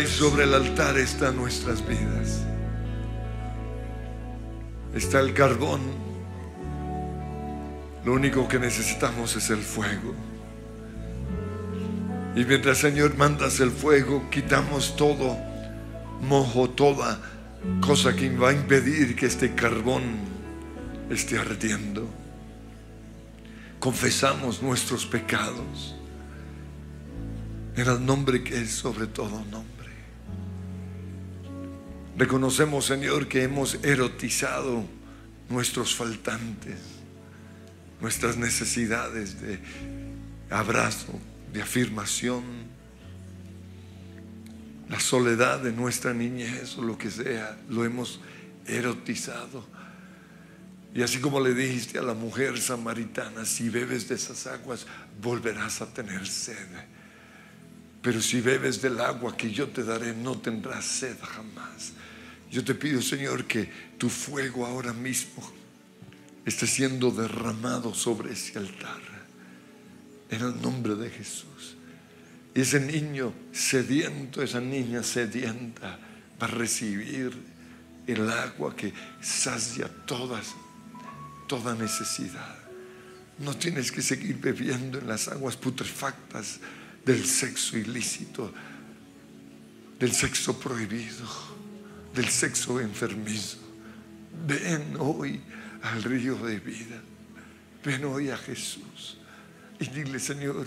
Sobre 0.06 0.44
el 0.44 0.54
altar 0.54 0.96
están 0.98 1.36
nuestras 1.36 1.86
vidas. 1.86 2.42
Está 4.94 5.20
el 5.20 5.34
carbón. 5.34 5.80
Lo 8.04 8.12
único 8.12 8.48
que 8.48 8.58
necesitamos 8.58 9.36
es 9.36 9.50
el 9.50 9.58
fuego. 9.58 10.14
Y 12.34 12.44
mientras 12.44 12.78
Señor 12.78 13.16
mandas 13.16 13.60
el 13.60 13.70
fuego, 13.70 14.30
quitamos 14.30 14.96
todo 14.96 15.36
mojo, 16.22 16.70
toda 16.70 17.20
cosa 17.80 18.14
que 18.14 18.34
va 18.34 18.50
a 18.50 18.52
impedir 18.52 19.16
que 19.16 19.26
este 19.26 19.54
carbón 19.54 20.02
esté 21.10 21.38
ardiendo. 21.38 22.08
Confesamos 23.80 24.62
nuestros 24.62 25.04
pecados 25.04 25.94
en 27.76 27.88
el 27.88 28.04
nombre 28.04 28.42
que 28.42 28.62
es 28.62 28.70
sobre 28.70 29.06
todo 29.06 29.44
nombre. 29.50 29.75
Reconocemos, 32.16 32.86
Señor, 32.86 33.28
que 33.28 33.42
hemos 33.42 33.74
erotizado 33.84 34.84
nuestros 35.50 35.94
faltantes, 35.94 36.78
nuestras 38.00 38.38
necesidades 38.38 39.40
de 39.42 39.60
abrazo, 40.48 41.12
de 41.52 41.60
afirmación, 41.60 42.42
la 44.88 44.98
soledad 44.98 45.60
de 45.60 45.72
nuestra 45.72 46.14
niñez 46.14 46.78
o 46.78 46.82
lo 46.82 46.96
que 46.96 47.10
sea, 47.10 47.58
lo 47.68 47.84
hemos 47.84 48.20
erotizado. 48.66 49.66
Y 50.94 51.02
así 51.02 51.18
como 51.18 51.38
le 51.38 51.52
dijiste 51.52 51.98
a 51.98 52.02
la 52.02 52.14
mujer 52.14 52.58
samaritana, 52.58 53.44
si 53.44 53.68
bebes 53.68 54.08
de 54.08 54.14
esas 54.14 54.46
aguas, 54.46 54.86
volverás 55.20 55.82
a 55.82 55.92
tener 55.92 56.26
sed. 56.26 56.66
Pero 58.00 58.22
si 58.22 58.40
bebes 58.40 58.80
del 58.80 59.00
agua 59.00 59.36
que 59.36 59.50
yo 59.50 59.68
te 59.68 59.84
daré, 59.84 60.14
no 60.14 60.38
tendrás 60.38 60.86
sed 60.86 61.16
jamás. 61.20 61.92
Yo 62.50 62.64
te 62.64 62.74
pido, 62.74 63.02
Señor, 63.02 63.44
que 63.44 63.68
tu 63.98 64.08
fuego 64.08 64.66
ahora 64.66 64.92
mismo 64.92 65.42
esté 66.44 66.66
siendo 66.66 67.10
derramado 67.10 67.92
sobre 67.92 68.32
ese 68.32 68.58
altar. 68.58 69.00
En 70.30 70.42
el 70.42 70.60
nombre 70.60 70.94
de 70.94 71.10
Jesús. 71.10 71.76
Y 72.54 72.60
ese 72.60 72.80
niño 72.80 73.32
sediento, 73.52 74.42
esa 74.42 74.60
niña 74.60 75.02
sedienta, 75.02 75.98
va 76.40 76.46
a 76.46 76.50
recibir 76.50 77.32
el 78.06 78.30
agua 78.30 78.74
que 78.74 78.92
sacia 79.20 79.88
todas, 80.06 80.54
toda 81.48 81.74
necesidad. 81.74 82.56
No 83.38 83.56
tienes 83.56 83.92
que 83.92 84.02
seguir 84.02 84.38
bebiendo 84.38 84.98
en 84.98 85.06
las 85.06 85.28
aguas 85.28 85.56
putrefactas 85.56 86.60
del 87.04 87.24
sexo 87.24 87.76
ilícito, 87.76 88.52
del 89.98 90.12
sexo 90.12 90.58
prohibido, 90.58 91.55
del 92.16 92.28
sexo 92.30 92.80
enfermizo. 92.80 93.58
Ven 94.46 94.96
hoy 94.98 95.40
al 95.82 96.02
río 96.02 96.34
de 96.36 96.58
vida. 96.58 97.00
Ven 97.84 98.04
hoy 98.06 98.30
a 98.30 98.36
Jesús 98.36 99.18
y 99.78 99.86
dile, 99.86 100.18
Señor, 100.18 100.66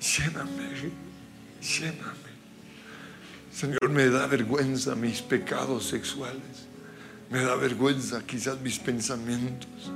lléname, 0.00 0.92
lléname. 1.62 2.28
Señor, 3.52 3.88
me 3.88 4.08
da 4.08 4.26
vergüenza 4.26 4.94
mis 4.94 5.22
pecados 5.22 5.88
sexuales. 5.88 6.66
Me 7.30 7.40
da 7.42 7.54
vergüenza 7.54 8.22
quizás 8.26 8.60
mis 8.60 8.78
pensamientos. 8.78 9.92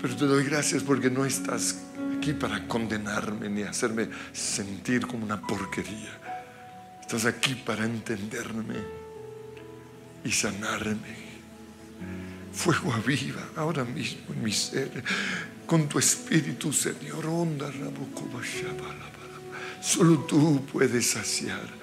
Pero 0.00 0.16
te 0.16 0.26
doy 0.26 0.44
gracias 0.44 0.82
porque 0.82 1.10
no 1.10 1.24
estás 1.24 1.76
aquí 2.16 2.32
para 2.32 2.66
condenarme 2.68 3.48
ni 3.48 3.62
hacerme 3.62 4.08
sentir 4.32 5.06
como 5.06 5.24
una 5.24 5.40
porquería. 5.40 6.18
Estás 7.00 7.24
aquí 7.24 7.54
para 7.54 7.84
entenderme 7.84 9.07
y 10.28 10.32
sanarme. 10.32 11.28
Fuego 12.52 12.92
aviva 12.92 13.42
ahora 13.56 13.84
mismo 13.84 14.34
en 14.34 14.42
mi 14.42 14.52
ser 14.52 15.02
con 15.66 15.88
tu 15.88 15.98
espíritu, 15.98 16.72
Señor. 16.72 17.24
Onda. 17.26 17.70
Solo 19.80 20.18
tú 20.20 20.64
puedes 20.70 21.10
saciar. 21.10 21.78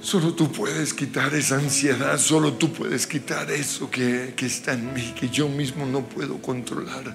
Solo 0.00 0.32
tú 0.32 0.50
puedes 0.50 0.94
quitar 0.94 1.34
esa 1.34 1.56
ansiedad, 1.56 2.18
solo 2.18 2.54
tú 2.54 2.72
puedes 2.72 3.06
quitar 3.06 3.50
eso 3.50 3.90
que, 3.90 4.32
que 4.34 4.46
está 4.46 4.72
en 4.72 4.94
mí, 4.94 5.12
que 5.18 5.28
yo 5.28 5.46
mismo 5.48 5.84
no 5.84 6.06
puedo 6.06 6.40
controlar. 6.40 7.14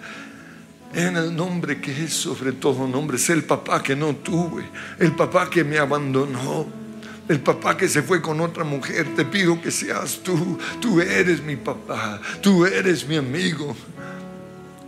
En 0.94 1.18
el 1.18 1.36
nombre 1.36 1.82
que 1.82 2.04
es 2.04 2.14
sobre 2.14 2.52
todo 2.52 2.88
nombre, 2.88 3.18
es 3.18 3.30
el 3.32 3.44
papá 3.44 3.82
que 3.82 3.96
no 3.96 4.16
tuve, 4.18 4.70
el 5.00 5.16
papá 5.16 5.50
que 5.50 5.64
me 5.64 5.80
abandonó, 5.80 6.85
el 7.28 7.40
papá 7.40 7.76
que 7.76 7.88
se 7.88 8.04
fue 8.04 8.22
con 8.22 8.40
otra 8.42 8.64
mujer. 8.64 9.16
Te 9.16 9.26
pido 9.26 9.62
que 9.62 9.72
seas 9.72 10.22
tú, 10.24 10.60
tú 10.80 11.02
eres 11.02 11.42
mi 11.42 11.56
papá, 11.56 12.22
tú 12.42 12.66
eres 12.66 13.08
mi 13.08 13.18
amigo, 13.18 13.76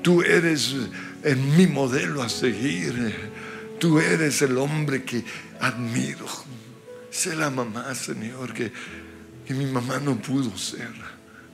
tú 0.02 0.22
eres 0.22 0.76
mi 1.58 1.68
modelo 1.68 2.22
a 2.22 2.30
seguir, 2.30 3.14
tú 3.80 4.00
eres 4.00 4.42
el 4.42 4.58
hombre 4.58 5.04
que 5.04 5.24
admiro. 5.60 6.28
Sé 7.10 7.36
la 7.36 7.50
mamá, 7.50 7.94
Señor, 7.96 8.54
que, 8.54 8.72
que 9.46 9.54
mi 9.54 9.66
mamá 9.66 10.00
no 10.00 10.18
pudo 10.18 10.56
ser. 10.58 10.94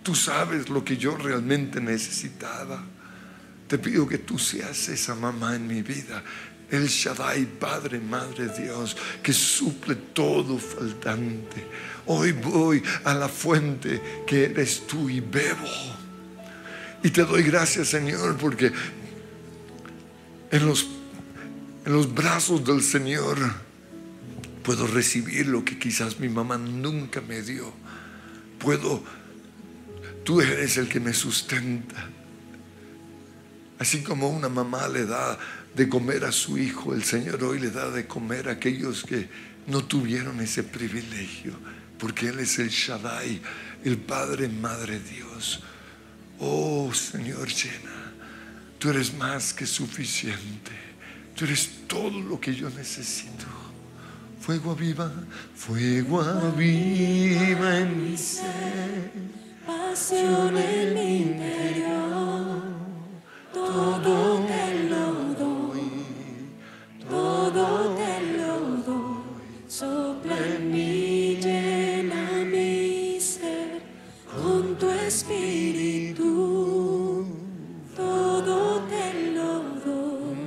Tú 0.04 0.14
sabes 0.14 0.68
lo 0.70 0.84
que 0.84 0.98
yo 0.98 1.16
realmente 1.16 1.80
necesitaba. 1.80 2.84
Te 3.68 3.78
pido 3.78 4.06
que 4.06 4.18
tú 4.18 4.38
seas 4.38 4.90
esa 4.90 5.16
mamá 5.16 5.56
en 5.56 5.66
mi 5.66 5.82
vida 5.82 6.22
El 6.74 6.88
Shaddai, 6.88 7.46
Padre, 7.46 8.00
Madre 8.00 8.50
Dios, 8.50 8.98
que 9.22 9.32
suple 9.32 9.94
todo 9.94 10.58
faltante. 10.58 11.68
Hoy 12.08 12.32
voy 12.32 12.82
a 13.04 13.14
la 13.14 13.30
fuente 13.30 14.24
que 14.26 14.46
eres 14.46 14.88
tú 14.88 15.08
y 15.08 15.20
bebo. 15.20 15.70
Y 17.04 17.12
te 17.12 17.26
doy 17.26 17.44
gracias, 17.44 17.90
Señor, 17.90 18.38
porque 18.38 18.72
en 20.50 20.66
los, 20.66 20.88
en 21.86 21.94
los 21.94 22.12
brazos 22.12 22.66
del 22.66 22.82
Señor 22.82 23.38
puedo 24.64 24.88
recibir 24.88 25.46
lo 25.46 25.64
que 25.64 25.78
quizás 25.78 26.20
mi 26.20 26.28
mamá 26.28 26.58
nunca 26.58 27.22
me 27.22 27.44
dio. 27.44 27.72
Puedo, 28.58 29.04
tú 30.24 30.42
eres 30.42 30.78
el 30.78 30.90
que 30.90 31.00
me 31.00 31.14
sustenta. 31.14 32.10
Así 33.78 34.02
como 34.02 34.30
una 34.30 34.50
mamá 34.50 34.88
le 34.88 35.06
da 35.06 35.38
de 35.76 35.90
comer 35.90 36.26
a 36.26 36.32
su 36.32 36.58
hijo, 36.58 36.94
el 36.94 37.04
Señor 37.04 37.44
hoy 37.44 37.60
le 37.60 37.72
da 37.72 37.90
de 37.90 38.06
comer 38.06 38.48
a 38.48 38.54
aquellos 38.54 39.04
que 39.04 39.28
no 39.68 39.84
tuvieron 39.86 40.40
ese 40.40 40.64
privilegio, 40.64 41.54
porque 41.98 42.28
Él 42.28 42.40
es 42.40 42.60
el 42.60 42.70
Shaddai, 42.70 43.42
el 43.84 43.98
Padre, 43.98 44.48
Madre 44.50 45.00
Dios. 45.00 45.62
Oh 46.40 46.94
Señor, 46.94 47.48
llena, 47.48 48.14
tú 48.78 48.90
eres 48.90 49.14
más 49.14 49.54
que 49.54 49.66
suficiente, 49.66 50.72
tú 51.36 51.46
eres 51.46 51.70
todo 51.88 52.20
lo 52.20 52.40
que 52.40 52.54
yo 52.54 52.70
necesito. 52.70 53.46
Fuego 54.40 54.72
aviva, 54.72 55.12
fuego 55.56 56.22
aviva 56.22 57.80
en 57.80 58.12
mi 58.12 58.18
ser, 58.18 59.12
Pasión 59.66 60.58
en 60.58 60.94
mi 60.94 61.18
interior, 61.22 62.62
todo 63.54 64.46
te 64.46 64.73
todo 67.64 67.96
te 67.96 68.14
lo 68.38 68.56
doy. 68.88 69.24
Sopla 69.68 70.38
en 70.38 70.72
mí, 70.72 71.38
llena 71.42 72.26
mi 72.46 73.20
ser 73.20 73.82
con 74.36 74.76
tu 74.76 74.90
espíritu. 74.90 76.26
Todo 77.96 78.82
te 78.92 79.06
lo 79.36 79.52
doy, 79.88 80.44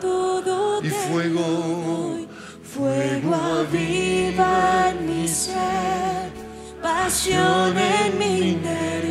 todo 0.00 0.80
te 0.80 0.90
fuego, 0.90 1.40
lo 1.40 1.48
doy. 1.92 2.28
Fuego 2.62 3.34
aviva 3.34 4.90
en 4.90 4.98
mi 5.06 5.28
ser, 5.28 6.30
pasión 6.82 7.76
en 7.76 8.18
mi 8.18 8.32
interior. 8.52 9.09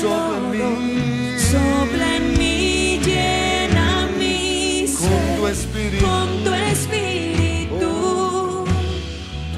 Todo 0.00 0.50
te 0.50 0.58
doy. 0.58 0.76
mí. 0.76 1.38
Sopla 1.38 2.16
en 2.16 2.38
mí, 2.38 3.00
llena 3.04 4.08
mi 4.18 4.86
con 4.98 5.36
tu 5.36 5.46
espíritu. 5.48 6.06
con 6.06 6.44
tu 6.44 6.54
espíritu. 6.54 7.90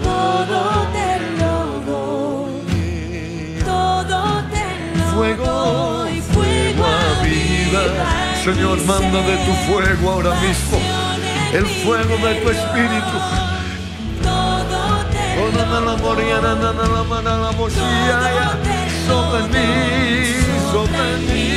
Todo 0.03 0.61
te 0.93 1.11
lo 1.39 1.57
doy, 1.93 3.59
todo 3.64 4.43
te 4.53 4.66
lo 4.99 5.05
Fuego, 5.14 5.45
doy. 5.47 6.20
fuego 6.20 6.85
aviva. 6.85 7.82
Señor, 8.45 8.78
manda 8.85 9.20
de 9.22 9.37
tu 9.47 9.53
fuego 9.66 10.11
ahora 10.11 10.35
mismo. 10.41 10.78
El 11.53 11.66
fuego 11.66 12.16
de 12.26 12.35
tu 12.35 12.51
espíritu. 12.51 13.16
Todo 14.22 14.80
te 15.12 15.24
lo 15.37 15.45
na, 15.53 15.80
la, 15.80 15.97
sobre 20.75 21.18
mim. 21.33 21.54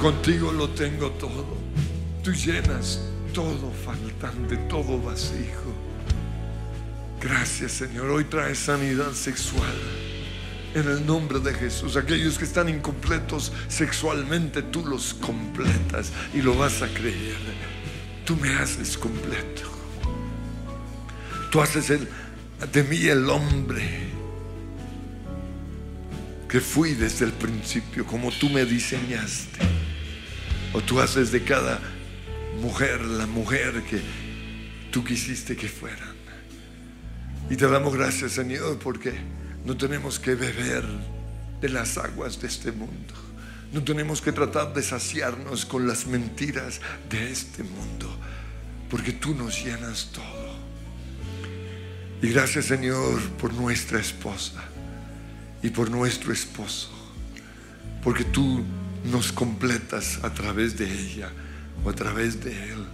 Contigo 0.00 0.50
lo 0.50 0.70
tengo 0.70 1.10
todo. 1.12 1.46
Tú 2.24 2.32
llenas 2.32 3.00
todo 3.34 3.70
faltante, 3.84 4.56
todo 4.68 5.00
vacío. 5.00 5.60
Gracias, 7.20 7.72
Señor. 7.72 8.10
Hoy 8.10 8.24
traes 8.24 8.58
sanidad 8.58 9.12
sexual. 9.12 9.76
En 10.74 10.88
el 10.88 11.04
nombre 11.04 11.40
de 11.40 11.52
Jesús, 11.52 11.96
aquellos 11.96 12.38
que 12.38 12.44
están 12.44 12.68
incompletos 12.68 13.52
sexualmente, 13.68 14.62
tú 14.62 14.86
los 14.86 15.14
completas 15.14 16.12
y 16.32 16.40
lo 16.40 16.56
vas 16.56 16.80
a 16.80 16.88
creer. 16.88 17.36
Tú 18.24 18.36
me 18.36 18.54
haces 18.54 18.96
completo. 18.96 19.62
Tú 21.50 21.60
haces 21.60 21.90
el, 21.90 22.08
de 22.72 22.82
mí 22.84 23.06
el 23.06 23.28
hombre 23.28 24.08
que 26.48 26.60
fui 26.60 26.94
desde 26.94 27.26
el 27.26 27.32
principio, 27.32 28.06
como 28.06 28.30
tú 28.30 28.48
me 28.48 28.64
diseñaste. 28.64 29.69
O 30.72 30.80
tú 30.80 31.00
haces 31.00 31.32
de 31.32 31.42
cada 31.42 31.80
mujer 32.60 33.00
la 33.02 33.26
mujer 33.26 33.82
que 33.88 34.00
tú 34.90 35.04
quisiste 35.04 35.56
que 35.56 35.68
fueran. 35.68 36.14
Y 37.48 37.56
te 37.56 37.66
damos 37.68 37.94
gracias, 37.94 38.32
Señor, 38.32 38.78
porque 38.78 39.12
no 39.64 39.76
tenemos 39.76 40.18
que 40.20 40.34
beber 40.34 40.84
de 41.60 41.68
las 41.68 41.98
aguas 41.98 42.40
de 42.40 42.46
este 42.46 42.70
mundo. 42.70 43.14
No 43.72 43.82
tenemos 43.82 44.20
que 44.20 44.32
tratar 44.32 44.72
de 44.74 44.82
saciarnos 44.82 45.64
con 45.64 45.86
las 45.86 46.06
mentiras 46.06 46.80
de 47.08 47.30
este 47.30 47.62
mundo, 47.62 48.08
porque 48.88 49.12
tú 49.12 49.34
nos 49.34 49.64
llenas 49.64 50.10
todo. 50.12 50.58
Y 52.22 52.28
gracias, 52.28 52.66
Señor, 52.66 53.20
por 53.40 53.52
nuestra 53.54 53.98
esposa 53.98 54.62
y 55.62 55.70
por 55.70 55.90
nuestro 55.90 56.32
esposo, 56.32 56.90
porque 58.02 58.24
tú 58.24 58.64
nos 59.04 59.32
completas 59.32 60.20
a 60.22 60.32
través 60.32 60.76
de 60.76 60.86
ella 60.86 61.30
o 61.84 61.90
a 61.90 61.92
través 61.92 62.42
de 62.42 62.52
él. 62.52 62.84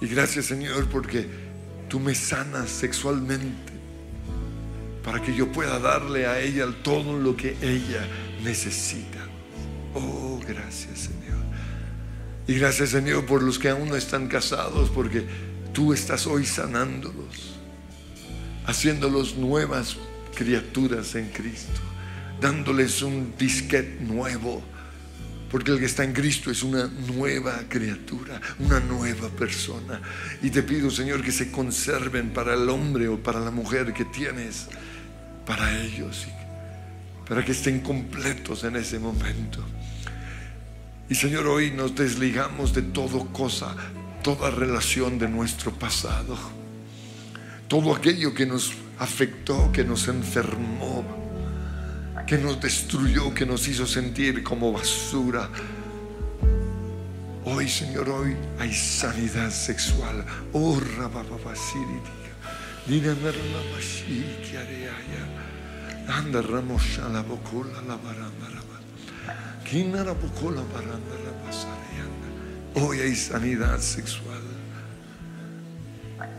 Y 0.00 0.06
gracias 0.06 0.46
Señor 0.46 0.88
porque 0.88 1.26
tú 1.88 2.00
me 2.00 2.14
sanas 2.14 2.70
sexualmente 2.70 3.72
para 5.04 5.20
que 5.20 5.34
yo 5.34 5.50
pueda 5.50 5.78
darle 5.78 6.26
a 6.26 6.40
ella 6.40 6.66
todo 6.82 7.18
lo 7.18 7.36
que 7.36 7.56
ella 7.60 8.06
necesita. 8.42 9.18
Oh, 9.94 10.40
gracias 10.46 11.00
Señor. 11.00 11.42
Y 12.46 12.54
gracias 12.54 12.90
Señor 12.90 13.26
por 13.26 13.42
los 13.42 13.58
que 13.58 13.68
aún 13.68 13.88
no 13.88 13.96
están 13.96 14.28
casados 14.28 14.90
porque 14.90 15.24
tú 15.72 15.92
estás 15.92 16.26
hoy 16.26 16.46
sanándolos, 16.46 17.54
haciéndolos 18.66 19.36
nuevas 19.36 19.96
criaturas 20.34 21.14
en 21.14 21.28
Cristo, 21.28 21.80
dándoles 22.42 23.00
un 23.00 23.34
disquete 23.38 24.04
nuevo. 24.04 24.62
Porque 25.50 25.70
el 25.70 25.78
que 25.78 25.84
está 25.84 26.02
en 26.02 26.12
Cristo 26.12 26.50
es 26.50 26.62
una 26.62 26.86
nueva 26.86 27.60
criatura, 27.68 28.40
una 28.58 28.80
nueva 28.80 29.28
persona. 29.28 30.00
Y 30.42 30.50
te 30.50 30.62
pido, 30.62 30.90
Señor, 30.90 31.22
que 31.22 31.30
se 31.30 31.50
conserven 31.50 32.30
para 32.30 32.54
el 32.54 32.68
hombre 32.68 33.06
o 33.08 33.22
para 33.22 33.38
la 33.38 33.50
mujer 33.50 33.92
que 33.92 34.06
tienes 34.06 34.68
para 35.46 35.78
ellos, 35.82 36.26
para 37.28 37.44
que 37.44 37.52
estén 37.52 37.80
completos 37.80 38.64
en 38.64 38.76
ese 38.76 38.98
momento. 38.98 39.62
Y 41.08 41.14
Señor, 41.14 41.46
hoy 41.46 41.70
nos 41.70 41.94
desligamos 41.94 42.72
de 42.72 42.80
todo 42.80 43.26
cosa, 43.26 43.76
toda 44.22 44.50
relación 44.50 45.18
de 45.18 45.28
nuestro 45.28 45.72
pasado, 45.72 46.38
todo 47.68 47.94
aquello 47.94 48.32
que 48.32 48.46
nos 48.46 48.72
afectó, 48.98 49.70
que 49.72 49.84
nos 49.84 50.08
enfermó, 50.08 51.21
que 52.32 52.38
nos 52.38 52.58
destruyó, 52.58 53.34
que 53.34 53.44
nos 53.44 53.68
hizo 53.68 53.86
sentir 53.86 54.42
como 54.42 54.72
basura. 54.72 55.50
Hoy, 57.44 57.68
Señor, 57.68 58.08
hoy 58.08 58.34
hay 58.58 58.72
sanidad 58.72 59.50
sexual. 59.50 60.24
Oh. 60.54 60.80
Hoy 72.76 73.00
hay 73.00 73.14
sanidad 73.14 73.78
sexual. 73.78 74.40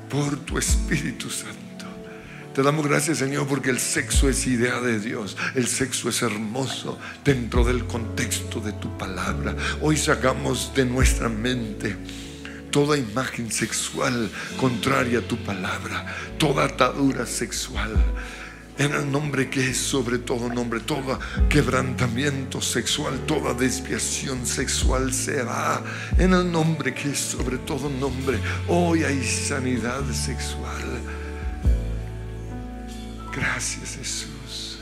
por 0.10 0.38
tu 0.38 0.58
Espíritu 0.58 1.30
Santo. 1.30 1.73
Te 2.54 2.62
damos 2.62 2.86
gracias, 2.88 3.18
Señor, 3.18 3.48
porque 3.48 3.72
el 3.72 3.80
sexo 3.80 4.30
es 4.30 4.46
idea 4.46 4.80
de 4.80 5.00
Dios. 5.00 5.36
El 5.56 5.68
sexo 5.68 6.10
es 6.10 6.22
hermoso 6.22 7.00
dentro 7.26 7.64
del 7.64 7.86
contexto 7.86 8.60
de 8.60 8.74
tu 8.74 8.96
palabra. 8.96 9.56
Hoy 9.82 9.98
sacamos 9.98 10.72
de 10.76 10.86
nuestra 10.86 11.30
mente 11.30 11.98
toda 12.70 12.96
imagen 12.96 13.52
sexual 13.52 14.30
contraria 14.60 15.20
a 15.20 15.22
tu 15.24 15.38
palabra, 15.38 16.06
toda 16.38 16.66
atadura 16.66 17.26
sexual. 17.26 17.92
En 18.78 18.94
el 18.94 19.12
nombre 19.12 19.50
que 19.50 19.72
es 19.72 19.78
sobre 19.78 20.20
todo 20.20 20.48
nombre, 20.48 20.80
todo 20.80 21.20
quebrantamiento 21.50 22.62
sexual, 22.62 23.20
toda 23.26 23.56
desviación 23.56 24.46
sexual 24.46 25.12
se 25.12 25.42
va. 25.42 25.84
En 26.20 26.34
el 26.34 26.52
nombre 26.52 26.94
que 26.94 27.14
es 27.14 27.20
sobre 27.20 27.58
todo 27.58 27.90
nombre, 27.90 28.38
hoy 28.68 29.04
hay 29.04 29.24
sanidad 29.24 30.04
sexual. 30.12 31.23
Gracias 33.36 33.96
Jesús. 33.98 34.80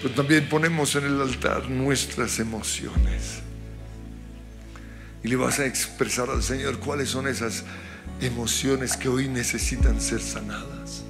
Pero 0.00 0.14
también 0.14 0.48
ponemos 0.48 0.94
en 0.96 1.04
el 1.04 1.20
altar 1.20 1.68
nuestras 1.68 2.38
emociones. 2.38 3.40
Y 5.22 5.28
le 5.28 5.36
vas 5.36 5.60
a 5.60 5.66
expresar 5.66 6.28
al 6.30 6.42
Señor 6.42 6.80
cuáles 6.80 7.10
son 7.10 7.28
esas 7.28 7.64
emociones 8.20 8.96
que 8.96 9.08
hoy 9.08 9.28
necesitan 9.28 10.00
ser 10.00 10.20
sanadas. 10.20 11.02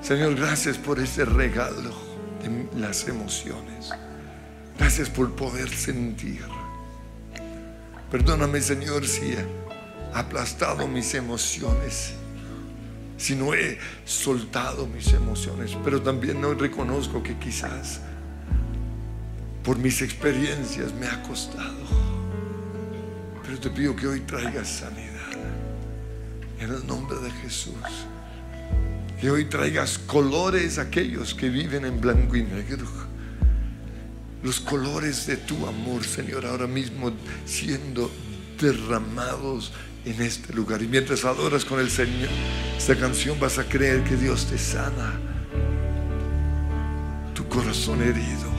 Señor, 0.00 0.34
gracias 0.36 0.78
por 0.78 0.98
ese 0.98 1.24
regalo 1.24 1.94
de 2.42 2.78
las 2.78 3.08
emociones. 3.08 3.90
Gracias 4.78 5.10
por 5.10 5.34
poder 5.34 5.68
sentir. 5.68 6.44
Perdóname, 8.10 8.60
Señor, 8.60 9.06
si 9.06 9.32
he 9.32 9.44
aplastado 10.14 10.86
mis 10.86 11.14
emociones, 11.14 12.14
si 13.16 13.34
no 13.34 13.54
he 13.54 13.78
soltado 14.04 14.86
mis 14.86 15.12
emociones, 15.12 15.76
pero 15.84 16.02
también 16.02 16.40
no 16.40 16.54
reconozco 16.54 17.22
que 17.22 17.38
quizás 17.38 18.00
por 19.64 19.78
mis 19.78 20.02
experiencias 20.02 20.92
me 20.94 21.06
ha 21.06 21.22
costado. 21.22 21.84
Pero 23.42 23.58
te 23.58 23.70
pido 23.70 23.96
que 23.96 24.06
hoy 24.06 24.20
traigas 24.20 24.68
sanidad 24.68 25.16
en 26.60 26.72
el 26.72 26.86
nombre 26.86 27.18
de 27.18 27.30
Jesús. 27.30 27.74
Que 29.20 29.30
hoy 29.30 29.46
traigas 29.46 29.98
colores 29.98 30.78
a 30.78 30.82
aquellos 30.82 31.34
que 31.34 31.48
viven 31.48 31.84
en 31.84 32.00
blanco 32.00 32.36
y 32.36 32.42
negro. 32.42 32.86
Los 34.42 34.60
colores 34.60 35.26
de 35.26 35.38
tu 35.38 35.66
amor, 35.66 36.04
Señor, 36.04 36.44
ahora 36.44 36.66
mismo 36.66 37.10
siendo 37.46 38.10
derramados 38.60 39.72
en 40.06 40.22
este 40.22 40.54
lugar. 40.54 40.80
Y 40.82 40.86
mientras 40.86 41.24
adoras 41.24 41.64
con 41.64 41.80
el 41.80 41.90
Señor, 41.90 42.30
esta 42.78 42.96
canción 42.96 43.38
vas 43.38 43.58
a 43.58 43.64
creer 43.64 44.04
que 44.04 44.16
Dios 44.16 44.46
te 44.46 44.56
sana. 44.56 45.20
Tu 47.34 47.46
corazón 47.48 48.00
herido. 48.02 48.55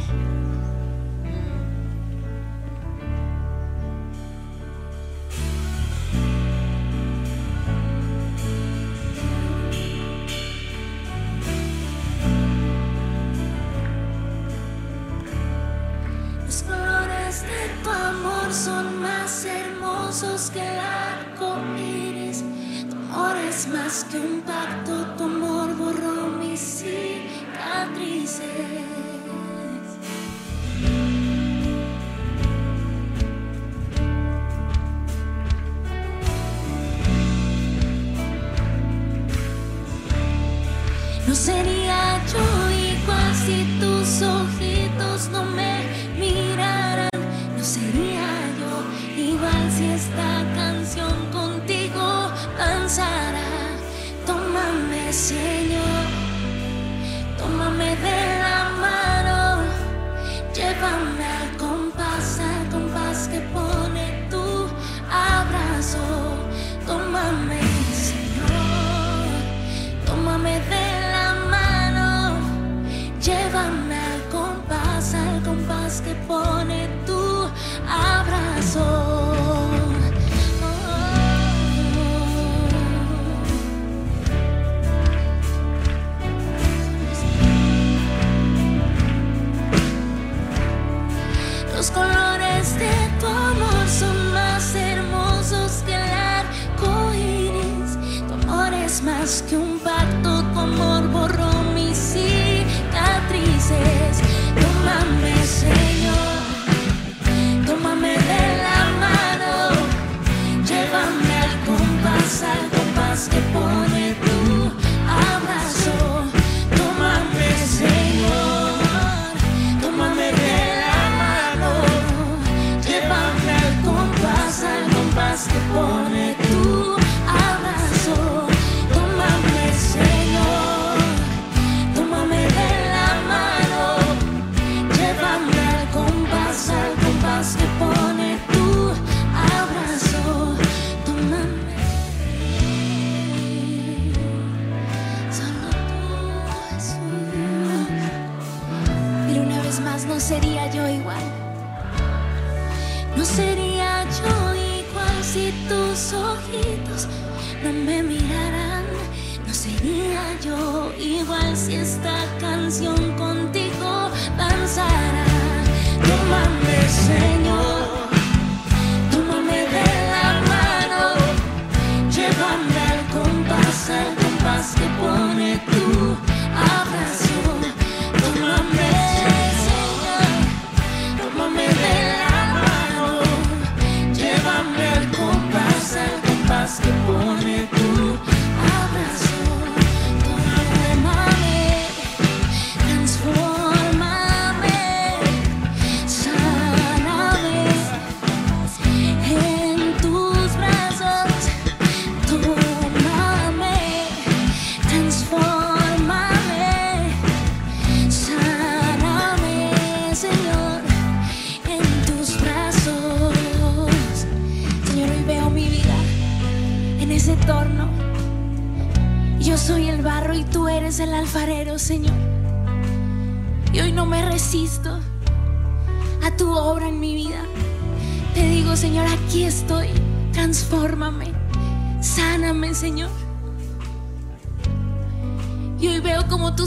Tómame 57.67 57.95
de 57.97 58.01
la 58.01 58.06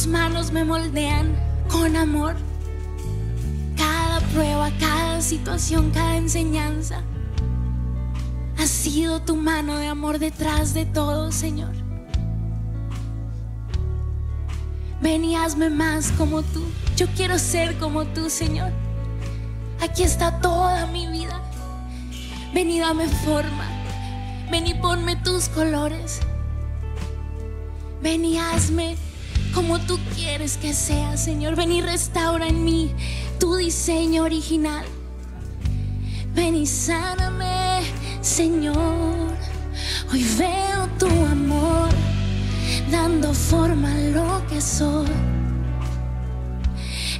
tus 0.01 0.07
manos 0.07 0.51
me 0.51 0.64
moldean 0.64 1.36
con 1.68 1.94
amor. 1.94 2.34
Cada 3.76 4.20
prueba, 4.32 4.70
cada 4.80 5.20
situación, 5.20 5.90
cada 5.90 6.16
enseñanza. 6.16 7.03
Ha 8.57 8.66
sido 8.66 9.20
tu 9.20 9.36
mano 9.36 9.76
de 9.76 9.88
amor 9.88 10.18
detrás 10.18 10.72
de 10.72 10.86
todo, 10.86 11.30
Señor. 11.32 11.74
Ven 15.03 15.22
y 15.22 15.36
hazme 15.36 15.68
más 15.68 16.12
como 16.12 16.40
tú. 16.44 16.64
Yo 16.96 17.07
quiero 17.14 17.38
ser 17.38 17.78
como 17.78 18.07
tú, 18.07 18.30
Señor. 18.30 18.72
Aquí 19.82 20.03
está 20.03 20.40
toda 20.40 20.86
mi 20.86 21.09
vida. 21.09 21.42
Ven 22.55 22.70
y 22.70 22.80
dame 22.80 23.07
forma. 23.07 23.68
Ven 24.51 24.66
y 24.66 24.72
ponme 24.72 25.16
tus 25.16 25.51
colores. 25.51 26.20
Ven 28.01 28.24
y 28.24 28.38
hazme 28.38 28.96
como 29.55 29.78
tú 29.80 29.98
quieres 30.14 30.57
que 30.57 30.72
sea, 30.72 31.16
Señor. 31.16 31.57
Ven 31.57 31.72
y 31.72 31.80
restaura 31.80 32.48
en 32.48 32.64
mí 32.64 32.92
tu 33.38 33.57
diseño 33.57 34.24
original. 34.24 34.84
Ven 36.34 36.55
y 36.55 36.66
sáname, 36.66 37.82
Señor. 38.20 39.36
Hoy 40.12 40.24
veo 40.38 40.88
tu 40.98 41.07
amor 41.07 41.88
dando 42.90 43.32
forma 43.32 43.92
a 43.92 43.98
lo 43.98 44.46
que 44.48 44.61
soy. 44.61 45.07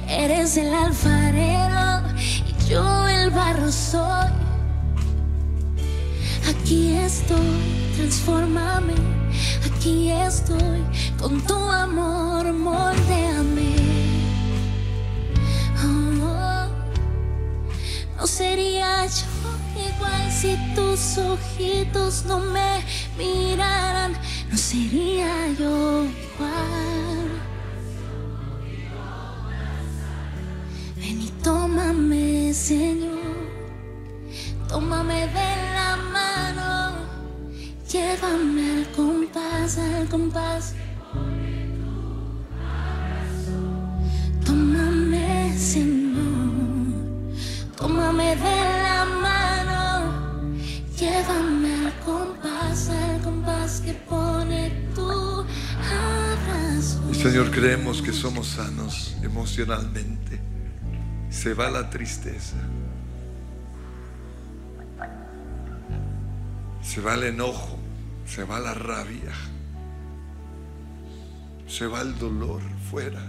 Eres 0.07 0.57
el 0.57 0.73
alfarero 0.73 2.07
y 2.17 2.69
yo 2.69 3.07
el 3.07 3.29
barro 3.31 3.71
soy. 3.71 4.29
Aquí 6.49 6.93
estoy, 6.93 7.37
transfórmame. 7.95 9.20
Aquí 9.81 10.11
estoy 10.11 10.85
con 11.19 11.41
tu 11.47 11.55
amor, 11.55 12.53
moldeame. 12.53 13.73
Oh, 15.83 16.67
no 18.15 18.27
sería 18.27 19.07
yo 19.07 19.25
igual 19.89 20.31
si 20.31 20.55
tus 20.75 21.17
ojitos 21.17 22.25
no 22.25 22.37
me 22.37 22.83
miraran. 23.17 24.13
No 24.51 24.55
sería 24.55 25.47
yo 25.57 26.03
igual. 26.03 27.41
Ven 30.95 31.21
y 31.23 31.31
tómame, 31.41 32.53
Señor. 32.53 33.17
Tómame 34.69 35.25
de 35.25 35.51
la 35.73 35.97
mano. 36.13 36.91
Llévame 37.91 38.73
al 38.73 38.85
compás, 39.31 39.77
al 39.77 40.09
compás. 40.09 40.73
Tómame, 44.45 45.57
Señor. 45.57 47.05
Tómame 47.77 48.35
de 48.35 48.57
la 48.83 49.05
mano. 49.21 50.53
Llévame 50.97 51.87
al 51.87 51.93
compás, 52.05 52.89
al 52.89 53.21
compás 53.21 53.81
que 53.81 53.93
pone 53.93 54.69
tu 54.93 55.09
abrazo. 55.41 57.01
Y 57.09 57.15
Señor, 57.15 57.51
creemos 57.51 58.01
que 58.01 58.11
somos 58.11 58.47
sanos 58.47 59.15
emocionalmente. 59.23 60.41
Se 61.29 61.53
va 61.53 61.69
la 61.69 61.89
tristeza. 61.89 62.57
Se 66.81 66.99
va 66.99 67.13
el 67.13 67.23
enojo. 67.23 67.80
Se 68.33 68.45
va 68.45 68.61
la 68.61 68.73
rabia. 68.73 69.33
Se 71.67 71.85
va 71.85 71.99
el 71.99 72.17
dolor 72.17 72.61
fuera. 72.89 73.21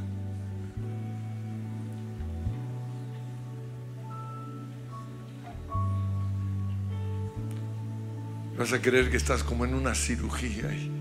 Vas 8.57 8.72
a 8.72 8.80
creer 8.80 9.11
que 9.11 9.16
estás 9.16 9.42
como 9.42 9.64
en 9.64 9.74
una 9.74 9.92
cirugía 9.96 10.72
y, 10.72 10.92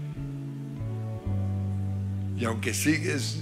y 2.37 2.45
aunque 2.45 2.73
sigues 2.73 3.41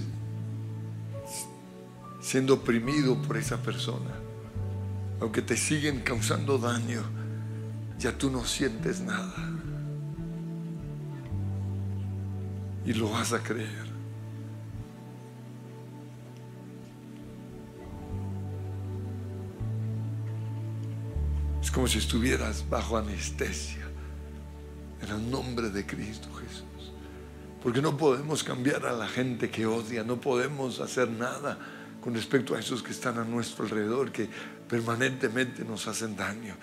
siendo 2.20 2.52
oprimido 2.52 3.22
por 3.22 3.38
esa 3.38 3.62
persona, 3.62 4.10
aunque 5.22 5.40
te 5.40 5.56
siguen 5.56 6.00
causando 6.00 6.58
daño, 6.58 7.00
ya 7.98 8.12
tú 8.12 8.30
no 8.30 8.44
sientes 8.44 9.00
nada. 9.00 9.59
Y 12.84 12.94
lo 12.94 13.10
vas 13.10 13.32
a 13.32 13.42
creer. 13.42 13.90
Es 21.62 21.70
como 21.70 21.86
si 21.86 21.98
estuvieras 21.98 22.64
bajo 22.68 22.96
anestesia 22.96 23.86
en 25.02 25.08
el 25.10 25.30
nombre 25.30 25.70
de 25.70 25.86
Cristo 25.86 26.28
Jesús. 26.34 26.92
Porque 27.62 27.82
no 27.82 27.96
podemos 27.96 28.42
cambiar 28.42 28.86
a 28.86 28.92
la 28.92 29.06
gente 29.06 29.50
que 29.50 29.66
odia, 29.66 30.02
no 30.02 30.20
podemos 30.20 30.80
hacer 30.80 31.10
nada 31.10 31.58
con 32.00 32.14
respecto 32.14 32.54
a 32.54 32.60
esos 32.60 32.82
que 32.82 32.92
están 32.92 33.18
a 33.18 33.24
nuestro 33.24 33.64
alrededor, 33.64 34.10
que 34.10 34.28
permanentemente 34.68 35.64
nos 35.64 35.86
hacen 35.86 36.16
daño. 36.16 36.56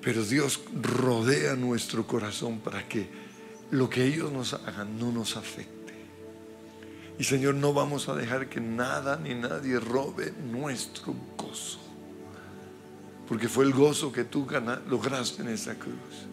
Pero 0.00 0.24
Dios 0.24 0.60
rodea 0.82 1.54
nuestro 1.54 2.06
corazón 2.06 2.60
para 2.60 2.88
que 2.88 3.08
lo 3.74 3.90
que 3.90 4.04
ellos 4.04 4.30
nos 4.30 4.54
hagan 4.54 4.98
no 4.98 5.10
nos 5.10 5.36
afecte. 5.36 5.92
Y 7.18 7.24
Señor, 7.24 7.56
no 7.56 7.72
vamos 7.72 8.08
a 8.08 8.14
dejar 8.14 8.48
que 8.48 8.60
nada 8.60 9.16
ni 9.16 9.34
nadie 9.34 9.80
robe 9.80 10.32
nuestro 10.50 11.12
gozo. 11.36 11.80
Porque 13.26 13.48
fue 13.48 13.64
el 13.64 13.72
gozo 13.72 14.12
que 14.12 14.24
tú 14.24 14.46
lograste 14.88 15.42
en 15.42 15.48
esa 15.48 15.74
cruz. 15.74 16.26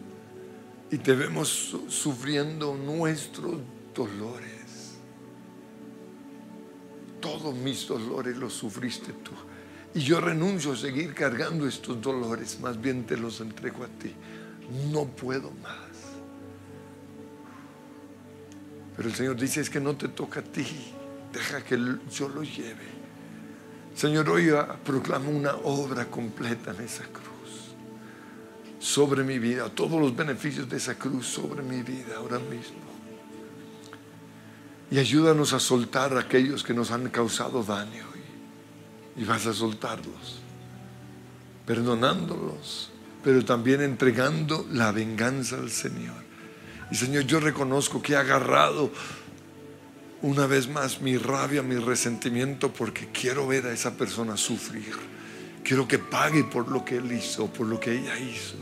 Y 0.91 0.97
te 0.97 1.15
vemos 1.15 1.47
su- 1.49 1.89
sufriendo 1.89 2.75
nuestros 2.75 3.55
dolores. 3.95 4.97
Todos 7.19 7.55
mis 7.55 7.87
dolores 7.87 8.37
los 8.37 8.53
sufriste 8.53 9.13
tú. 9.13 9.31
Y 9.95 10.01
yo 10.01 10.19
renuncio 10.21 10.73
a 10.73 10.77
seguir 10.77 11.13
cargando 11.15 11.67
estos 11.67 11.99
dolores, 12.01 12.59
más 12.59 12.79
bien 12.79 13.05
te 13.05 13.17
los 13.17 13.41
entrego 13.41 13.83
a 13.83 13.87
ti. 13.87 14.13
No 14.91 15.05
puedo 15.05 15.49
más. 15.63 15.90
Pero 18.95 19.09
el 19.09 19.15
Señor 19.15 19.35
dice, 19.35 19.61
es 19.61 19.69
que 19.69 19.79
no 19.79 19.95
te 19.95 20.09
toca 20.09 20.41
a 20.41 20.43
ti, 20.43 20.65
deja 21.31 21.63
que 21.63 21.77
yo 22.11 22.29
lo 22.29 22.43
lleve. 22.43 23.01
Señor, 23.95 24.29
hoy 24.29 24.49
ah, 24.49 24.77
proclamo 24.83 25.29
una 25.31 25.55
obra 25.55 26.05
completa 26.05 26.71
en 26.71 26.81
esa 26.81 27.03
cruz. 27.03 27.75
Sobre 28.79 29.23
mi 29.23 29.37
vida, 29.37 29.69
todos 29.69 29.99
los 29.99 30.15
beneficios 30.15 30.67
de 30.69 30.77
esa 30.77 30.95
cruz 30.95 31.27
sobre 31.27 31.61
mi 31.61 31.83
vida 31.83 32.15
ahora 32.17 32.39
mismo. 32.39 32.79
Y 34.89 34.97
ayúdanos 34.97 35.53
a 35.53 35.59
soltar 35.59 36.15
a 36.17 36.21
aquellos 36.21 36.63
que 36.63 36.73
nos 36.73 36.91
han 36.91 37.09
causado 37.09 37.63
daño. 37.63 38.05
Y, 39.15 39.21
y 39.21 39.25
vas 39.25 39.45
a 39.45 39.53
soltarlos, 39.53 40.41
perdonándolos, 41.65 42.91
pero 43.23 43.45
también 43.45 43.81
entregando 43.81 44.65
la 44.71 44.91
venganza 44.91 45.57
al 45.57 45.69
Señor. 45.69 46.30
Y 46.91 46.95
Señor, 46.95 47.23
yo 47.23 47.39
reconozco 47.39 48.01
que 48.01 48.13
he 48.13 48.17
agarrado 48.17 48.91
una 50.21 50.45
vez 50.45 50.67
más 50.67 51.01
mi 51.01 51.17
rabia, 51.17 51.63
mi 51.63 51.75
resentimiento, 51.75 52.71
porque 52.71 53.07
quiero 53.11 53.47
ver 53.47 53.65
a 53.65 53.73
esa 53.73 53.95
persona 53.95 54.37
sufrir. 54.37 54.93
Quiero 55.63 55.87
que 55.87 55.99
pague 55.99 56.43
por 56.43 56.67
lo 56.67 56.83
que 56.83 56.97
él 56.97 57.11
hizo, 57.11 57.47
por 57.47 57.67
lo 57.67 57.79
que 57.79 57.93
ella 57.97 58.17
hizo. 58.19 58.57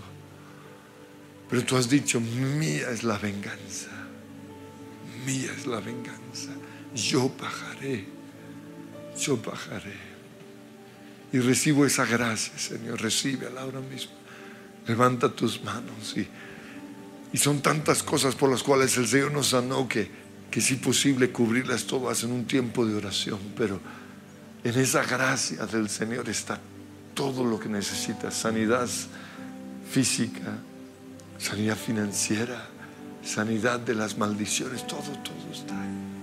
Pero 1.49 1.65
tú 1.65 1.75
has 1.75 1.89
dicho, 1.89 2.21
mía 2.21 2.91
es 2.91 3.03
la 3.03 3.17
venganza. 3.17 3.89
Mía 5.25 5.51
es 5.57 5.65
la 5.65 5.80
venganza. 5.80 6.51
Yo 6.93 7.30
pagaré. 7.30 8.05
Yo 9.19 9.38
pagaré. 9.41 9.97
Y 11.34 11.39
recibo 11.39 11.86
esa 11.86 12.05
gracia, 12.05 12.57
Señor. 12.57 13.01
Recíbela 13.01 13.61
ahora 13.61 13.82
mismo. 13.82 14.13
Levanta 14.88 15.30
tus 15.30 15.63
manos. 15.63 16.15
Y, 16.15 16.27
y 17.32 17.38
son 17.38 17.61
tantas 17.61 18.03
cosas 18.03 18.36
por 18.36 18.49
las 18.49 18.63
cuales 18.63 18.97
el 18.97 19.07
Señor 19.07 19.32
nos 19.32 19.47
sanó 19.49 19.88
que, 19.88 20.09
que 20.49 20.59
es 20.59 20.71
imposible 20.71 21.32
cubrirlas 21.32 21.86
todas 21.86 22.23
en 22.23 22.32
un 22.32 22.45
tiempo 22.45 22.86
de 22.86 22.95
oración, 22.95 23.39
pero 23.55 23.80
en 24.63 24.77
esa 24.80 25.03
gracia 25.03 25.65
del 25.65 25.89
Señor 25.89 26.27
está 26.27 26.59
todo 27.13 27.43
lo 27.43 27.59
que 27.59 27.69
necesitas, 27.69 28.34
sanidad 28.34 28.88
física, 29.89 30.57
sanidad 31.38 31.77
financiera, 31.77 32.67
sanidad 33.23 33.80
de 33.80 33.95
las 33.95 34.17
maldiciones, 34.17 34.86
todo, 34.88 35.01
todo 35.01 35.51
está 35.51 35.82
ahí. 35.82 36.18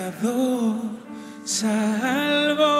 pecador 0.00 0.76
salvo. 1.44 2.79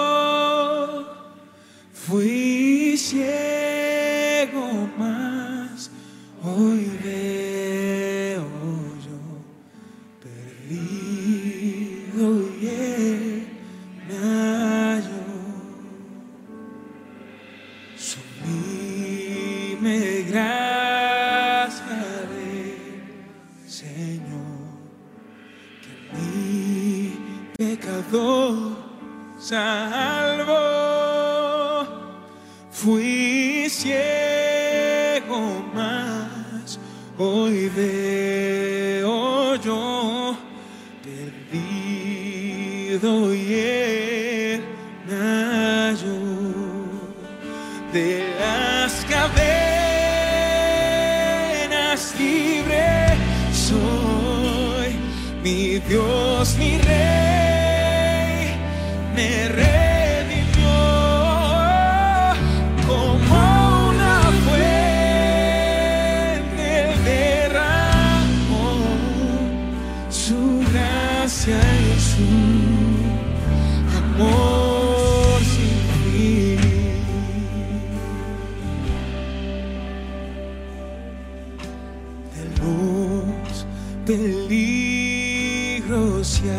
peligros 85.91 86.41
y 86.43 86.49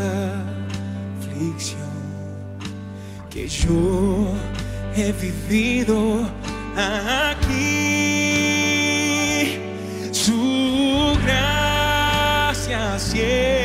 aflicción 1.21 1.81
que 3.31 3.49
yo 3.49 4.35
he 4.95 5.13
vivido 5.13 6.29
aquí. 6.77 7.49
Su 10.13 11.17
gracia 11.25 12.99
siempre. 12.99 13.62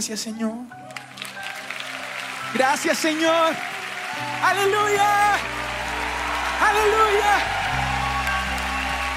Gracias, 0.00 0.20
Señor. 0.20 0.54
Gracias, 2.54 2.96
Señor. 2.96 3.54
Aleluya. 4.42 5.34
Aleluya. 6.68 7.32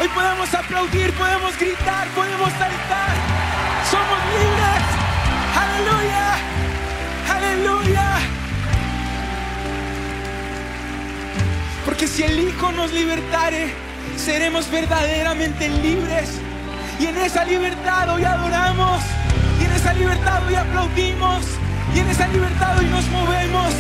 Hoy 0.02 0.10
podemos 0.10 0.54
aplaudir, 0.54 1.14
podemos 1.14 1.58
gritar, 1.58 2.10
podemos 2.10 2.50
saltar. 2.52 3.16
Somos 3.90 4.20
libres. 4.34 4.84
Aleluya. 5.64 6.36
Aleluya. 7.34 8.20
Porque 11.86 12.08
si 12.08 12.24
el 12.24 12.40
Hijo 12.40 12.74
nos 12.74 12.92
libertare, 12.92 13.74
seremos 14.18 14.70
verdaderamente 14.70 15.70
libres. 15.70 16.42
Y 17.00 17.06
en 17.06 17.18
esa 17.20 17.46
libertad 17.46 18.14
hoy 18.14 18.26
adoramos. 18.26 19.02
Y 19.60 19.66
en 19.66 19.72
esa 19.72 19.94
libertad 19.94 20.42
hoy 20.48 20.56
aplaudimos. 20.56 21.46
Y 21.94 22.00
en 22.00 22.10
esa 22.10 22.28
libertad 22.28 22.78
hoy 22.78 22.86
nos 22.88 23.08
movemos. 23.10 23.74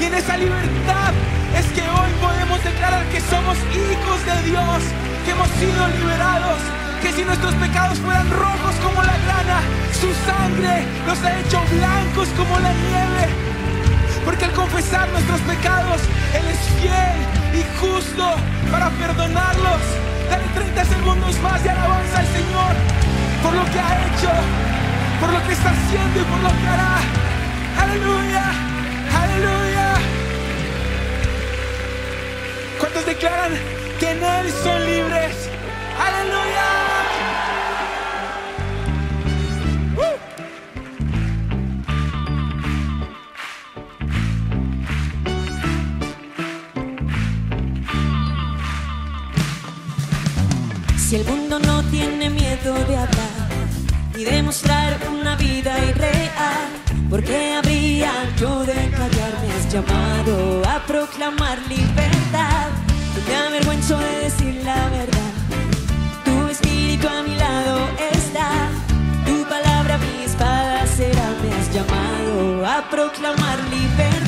Y 0.00 0.04
en 0.04 0.14
esa 0.14 0.36
libertad 0.36 1.12
es 1.56 1.66
que 1.72 1.82
hoy 1.82 2.10
podemos 2.20 2.62
declarar 2.64 3.04
que 3.06 3.20
somos 3.20 3.56
hijos 3.74 4.18
de 4.24 4.50
Dios. 4.50 4.80
Que 5.24 5.30
hemos 5.32 5.48
sido 5.60 5.88
liberados. 5.88 6.60
Que 7.02 7.12
si 7.12 7.24
nuestros 7.24 7.54
pecados 7.54 7.98
fueran 7.98 8.30
rojos 8.30 8.74
como 8.84 9.02
la 9.02 9.16
grana, 9.24 9.60
su 9.92 10.08
sangre 10.28 10.84
los 11.06 11.18
ha 11.24 11.40
hecho 11.40 11.60
blancos 11.72 12.28
como 12.36 12.58
la 12.60 12.72
nieve. 12.72 13.24
Porque 14.24 14.44
al 14.44 14.52
confesar 14.52 15.08
nuestros 15.08 15.40
pecados, 15.40 16.00
Él 16.34 16.46
es 16.46 16.60
fiel 16.80 17.18
y 17.56 17.64
justo 17.80 18.36
para 18.70 18.90
perdonarlos. 18.90 19.80
Dale 20.28 20.44
30 20.54 20.84
segundos 20.84 21.40
más 21.40 21.64
de 21.64 21.70
alabanza 21.70 22.18
al 22.18 22.26
Señor 22.26 23.10
por 23.42 23.54
lo 23.54 23.64
que 23.72 23.80
ha 23.80 23.92
hecho, 24.06 24.30
por 25.20 25.30
lo 25.32 25.46
que 25.46 25.52
está 25.52 25.70
haciendo 25.70 26.20
y 26.20 26.24
por 26.24 26.38
lo 26.40 26.48
que 26.48 26.66
hará. 26.66 26.96
Aleluya, 27.82 28.44
aleluya. 29.22 29.94
¿Cuántos 32.78 33.06
declaran 33.06 33.52
que 33.98 34.10
en 34.10 34.24
Él 34.24 34.52
son 34.64 34.84
libres? 34.86 35.50
Aleluya. 36.06 36.68
Si 50.96 51.16
el 51.16 51.24
mundo 51.24 51.58
no 51.58 51.82
tiene 51.90 52.30
miedo 52.30 52.72
de 52.86 52.96
hablar 52.96 53.19
y 54.20 54.24
demostrar 54.24 54.98
una 55.18 55.34
vida 55.34 55.78
irreal, 55.78 56.68
¿por 57.08 57.24
qué 57.24 57.54
habría 57.54 58.12
yo 58.38 58.66
de 58.66 58.74
callarme? 58.74 59.48
Has 59.56 59.72
llamado 59.72 60.62
a 60.68 60.84
proclamar 60.86 61.58
libertad. 61.68 62.68
No 63.16 63.20
me 63.26 63.36
avergüenzo 63.48 63.96
de 63.98 64.18
decir 64.24 64.60
la 64.62 64.90
verdad. 64.90 65.32
Tu 66.26 66.48
espíritu 66.48 67.08
a 67.08 67.22
mi 67.22 67.34
lado 67.34 67.88
está. 68.12 68.50
Tu 69.24 69.42
palabra 69.48 69.96
mi 69.96 70.24
espada 70.24 70.86
será. 70.86 71.28
Me 71.42 71.54
has 71.54 71.72
llamado 71.72 72.66
a 72.66 72.90
proclamar 72.90 73.58
libertad. 73.70 74.19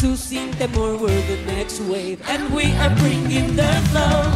Jesús 0.00 0.20
sin 0.20 0.50
temor, 0.52 0.96
we're 0.96 1.20
the 1.26 1.36
next 1.44 1.78
wave, 1.80 2.22
and 2.26 2.54
we 2.54 2.72
are 2.80 2.88
bringing 3.00 3.54
the 3.54 3.68
flow. 3.90 4.32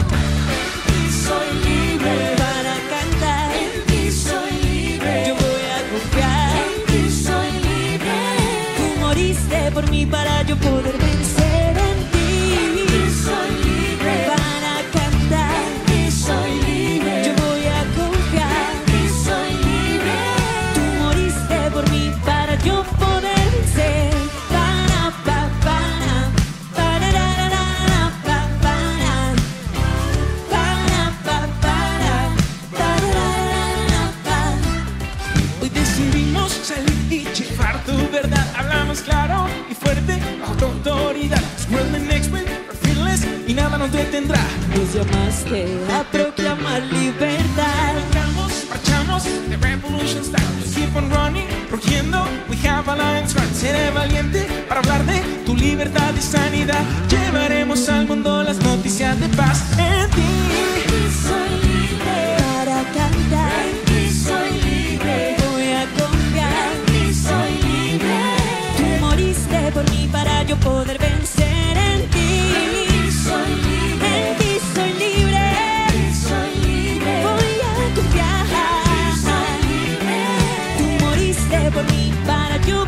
En 0.92 1.10
soy 1.10 1.48
libre 1.64 2.36
para 2.36 2.76
cantar. 2.92 3.50
En 3.88 4.12
soy 4.12 4.50
libre. 4.62 5.28
Yo 5.28 5.34
voy 5.34 5.64
a 5.72 5.80
confiar. 5.90 6.52
En 6.88 7.10
soy 7.10 7.50
libre. 7.64 8.12
Tú 8.76 9.00
moriste 9.00 9.70
por 9.72 9.90
mí 9.90 10.04
para 10.04 10.42
yo 10.42 10.54
poder 10.56 10.98
vencer 10.98 11.13
autoridad. 40.84 41.40
Next 42.08 42.30
wave, 42.30 42.44
we're 42.68 42.76
fearless 42.82 43.26
y 43.46 43.54
nada 43.54 43.78
nos 43.78 43.90
detendrá. 43.90 44.40
Nos 44.76 44.92
llamaste 44.94 45.66
a 45.92 46.02
proclamar 46.04 46.82
libertad. 46.82 47.94
Marchamos, 48.12 48.66
marchamos, 48.68 49.24
the 49.48 49.56
revolution 49.56 50.22
starts. 50.22 50.74
Keep 50.74 50.94
on 50.96 51.10
running, 51.10 51.46
rugiendo, 51.70 52.26
we 52.48 52.56
have 52.68 52.88
a 52.88 52.96
lion's 52.96 53.32
heart. 53.32 53.50
Seré 53.54 53.90
valiente 53.90 54.46
para 54.68 54.80
hablar 54.80 55.04
de 55.06 55.20
tu 55.46 55.56
libertad 55.56 56.12
y 56.16 56.20
sanidad. 56.22 56.84
Llevaremos 57.08 57.88
al 57.88 58.06
mundo 58.06 58.42
las 58.42 58.58
noticias 58.58 59.18
de 59.20 59.28
paz 59.28 59.62
en 59.78 60.10
ti. 60.10 61.43
yo 70.46 70.56
poder 70.56 70.98
vencer 70.98 71.76
en 71.76 72.08
ti. 72.10 72.52
En 72.62 72.72
ti 72.88 73.12
soy 73.12 73.50
libre. 73.66 74.30
En 74.30 74.36
ti 74.38 74.58
soy 74.74 74.92
libre. 75.04 75.44
Soy 76.26 76.50
libre. 76.66 77.12
Voy 77.28 77.52
a 77.68 77.94
confiar. 77.94 78.46
En 78.46 78.82
ti 78.84 79.20
soy 79.24 79.52
libre. 79.72 80.18
Tú 80.78 81.04
moriste 81.04 81.70
por 81.70 81.84
mí 81.92 82.12
para 82.26 82.56
yo 82.66 82.86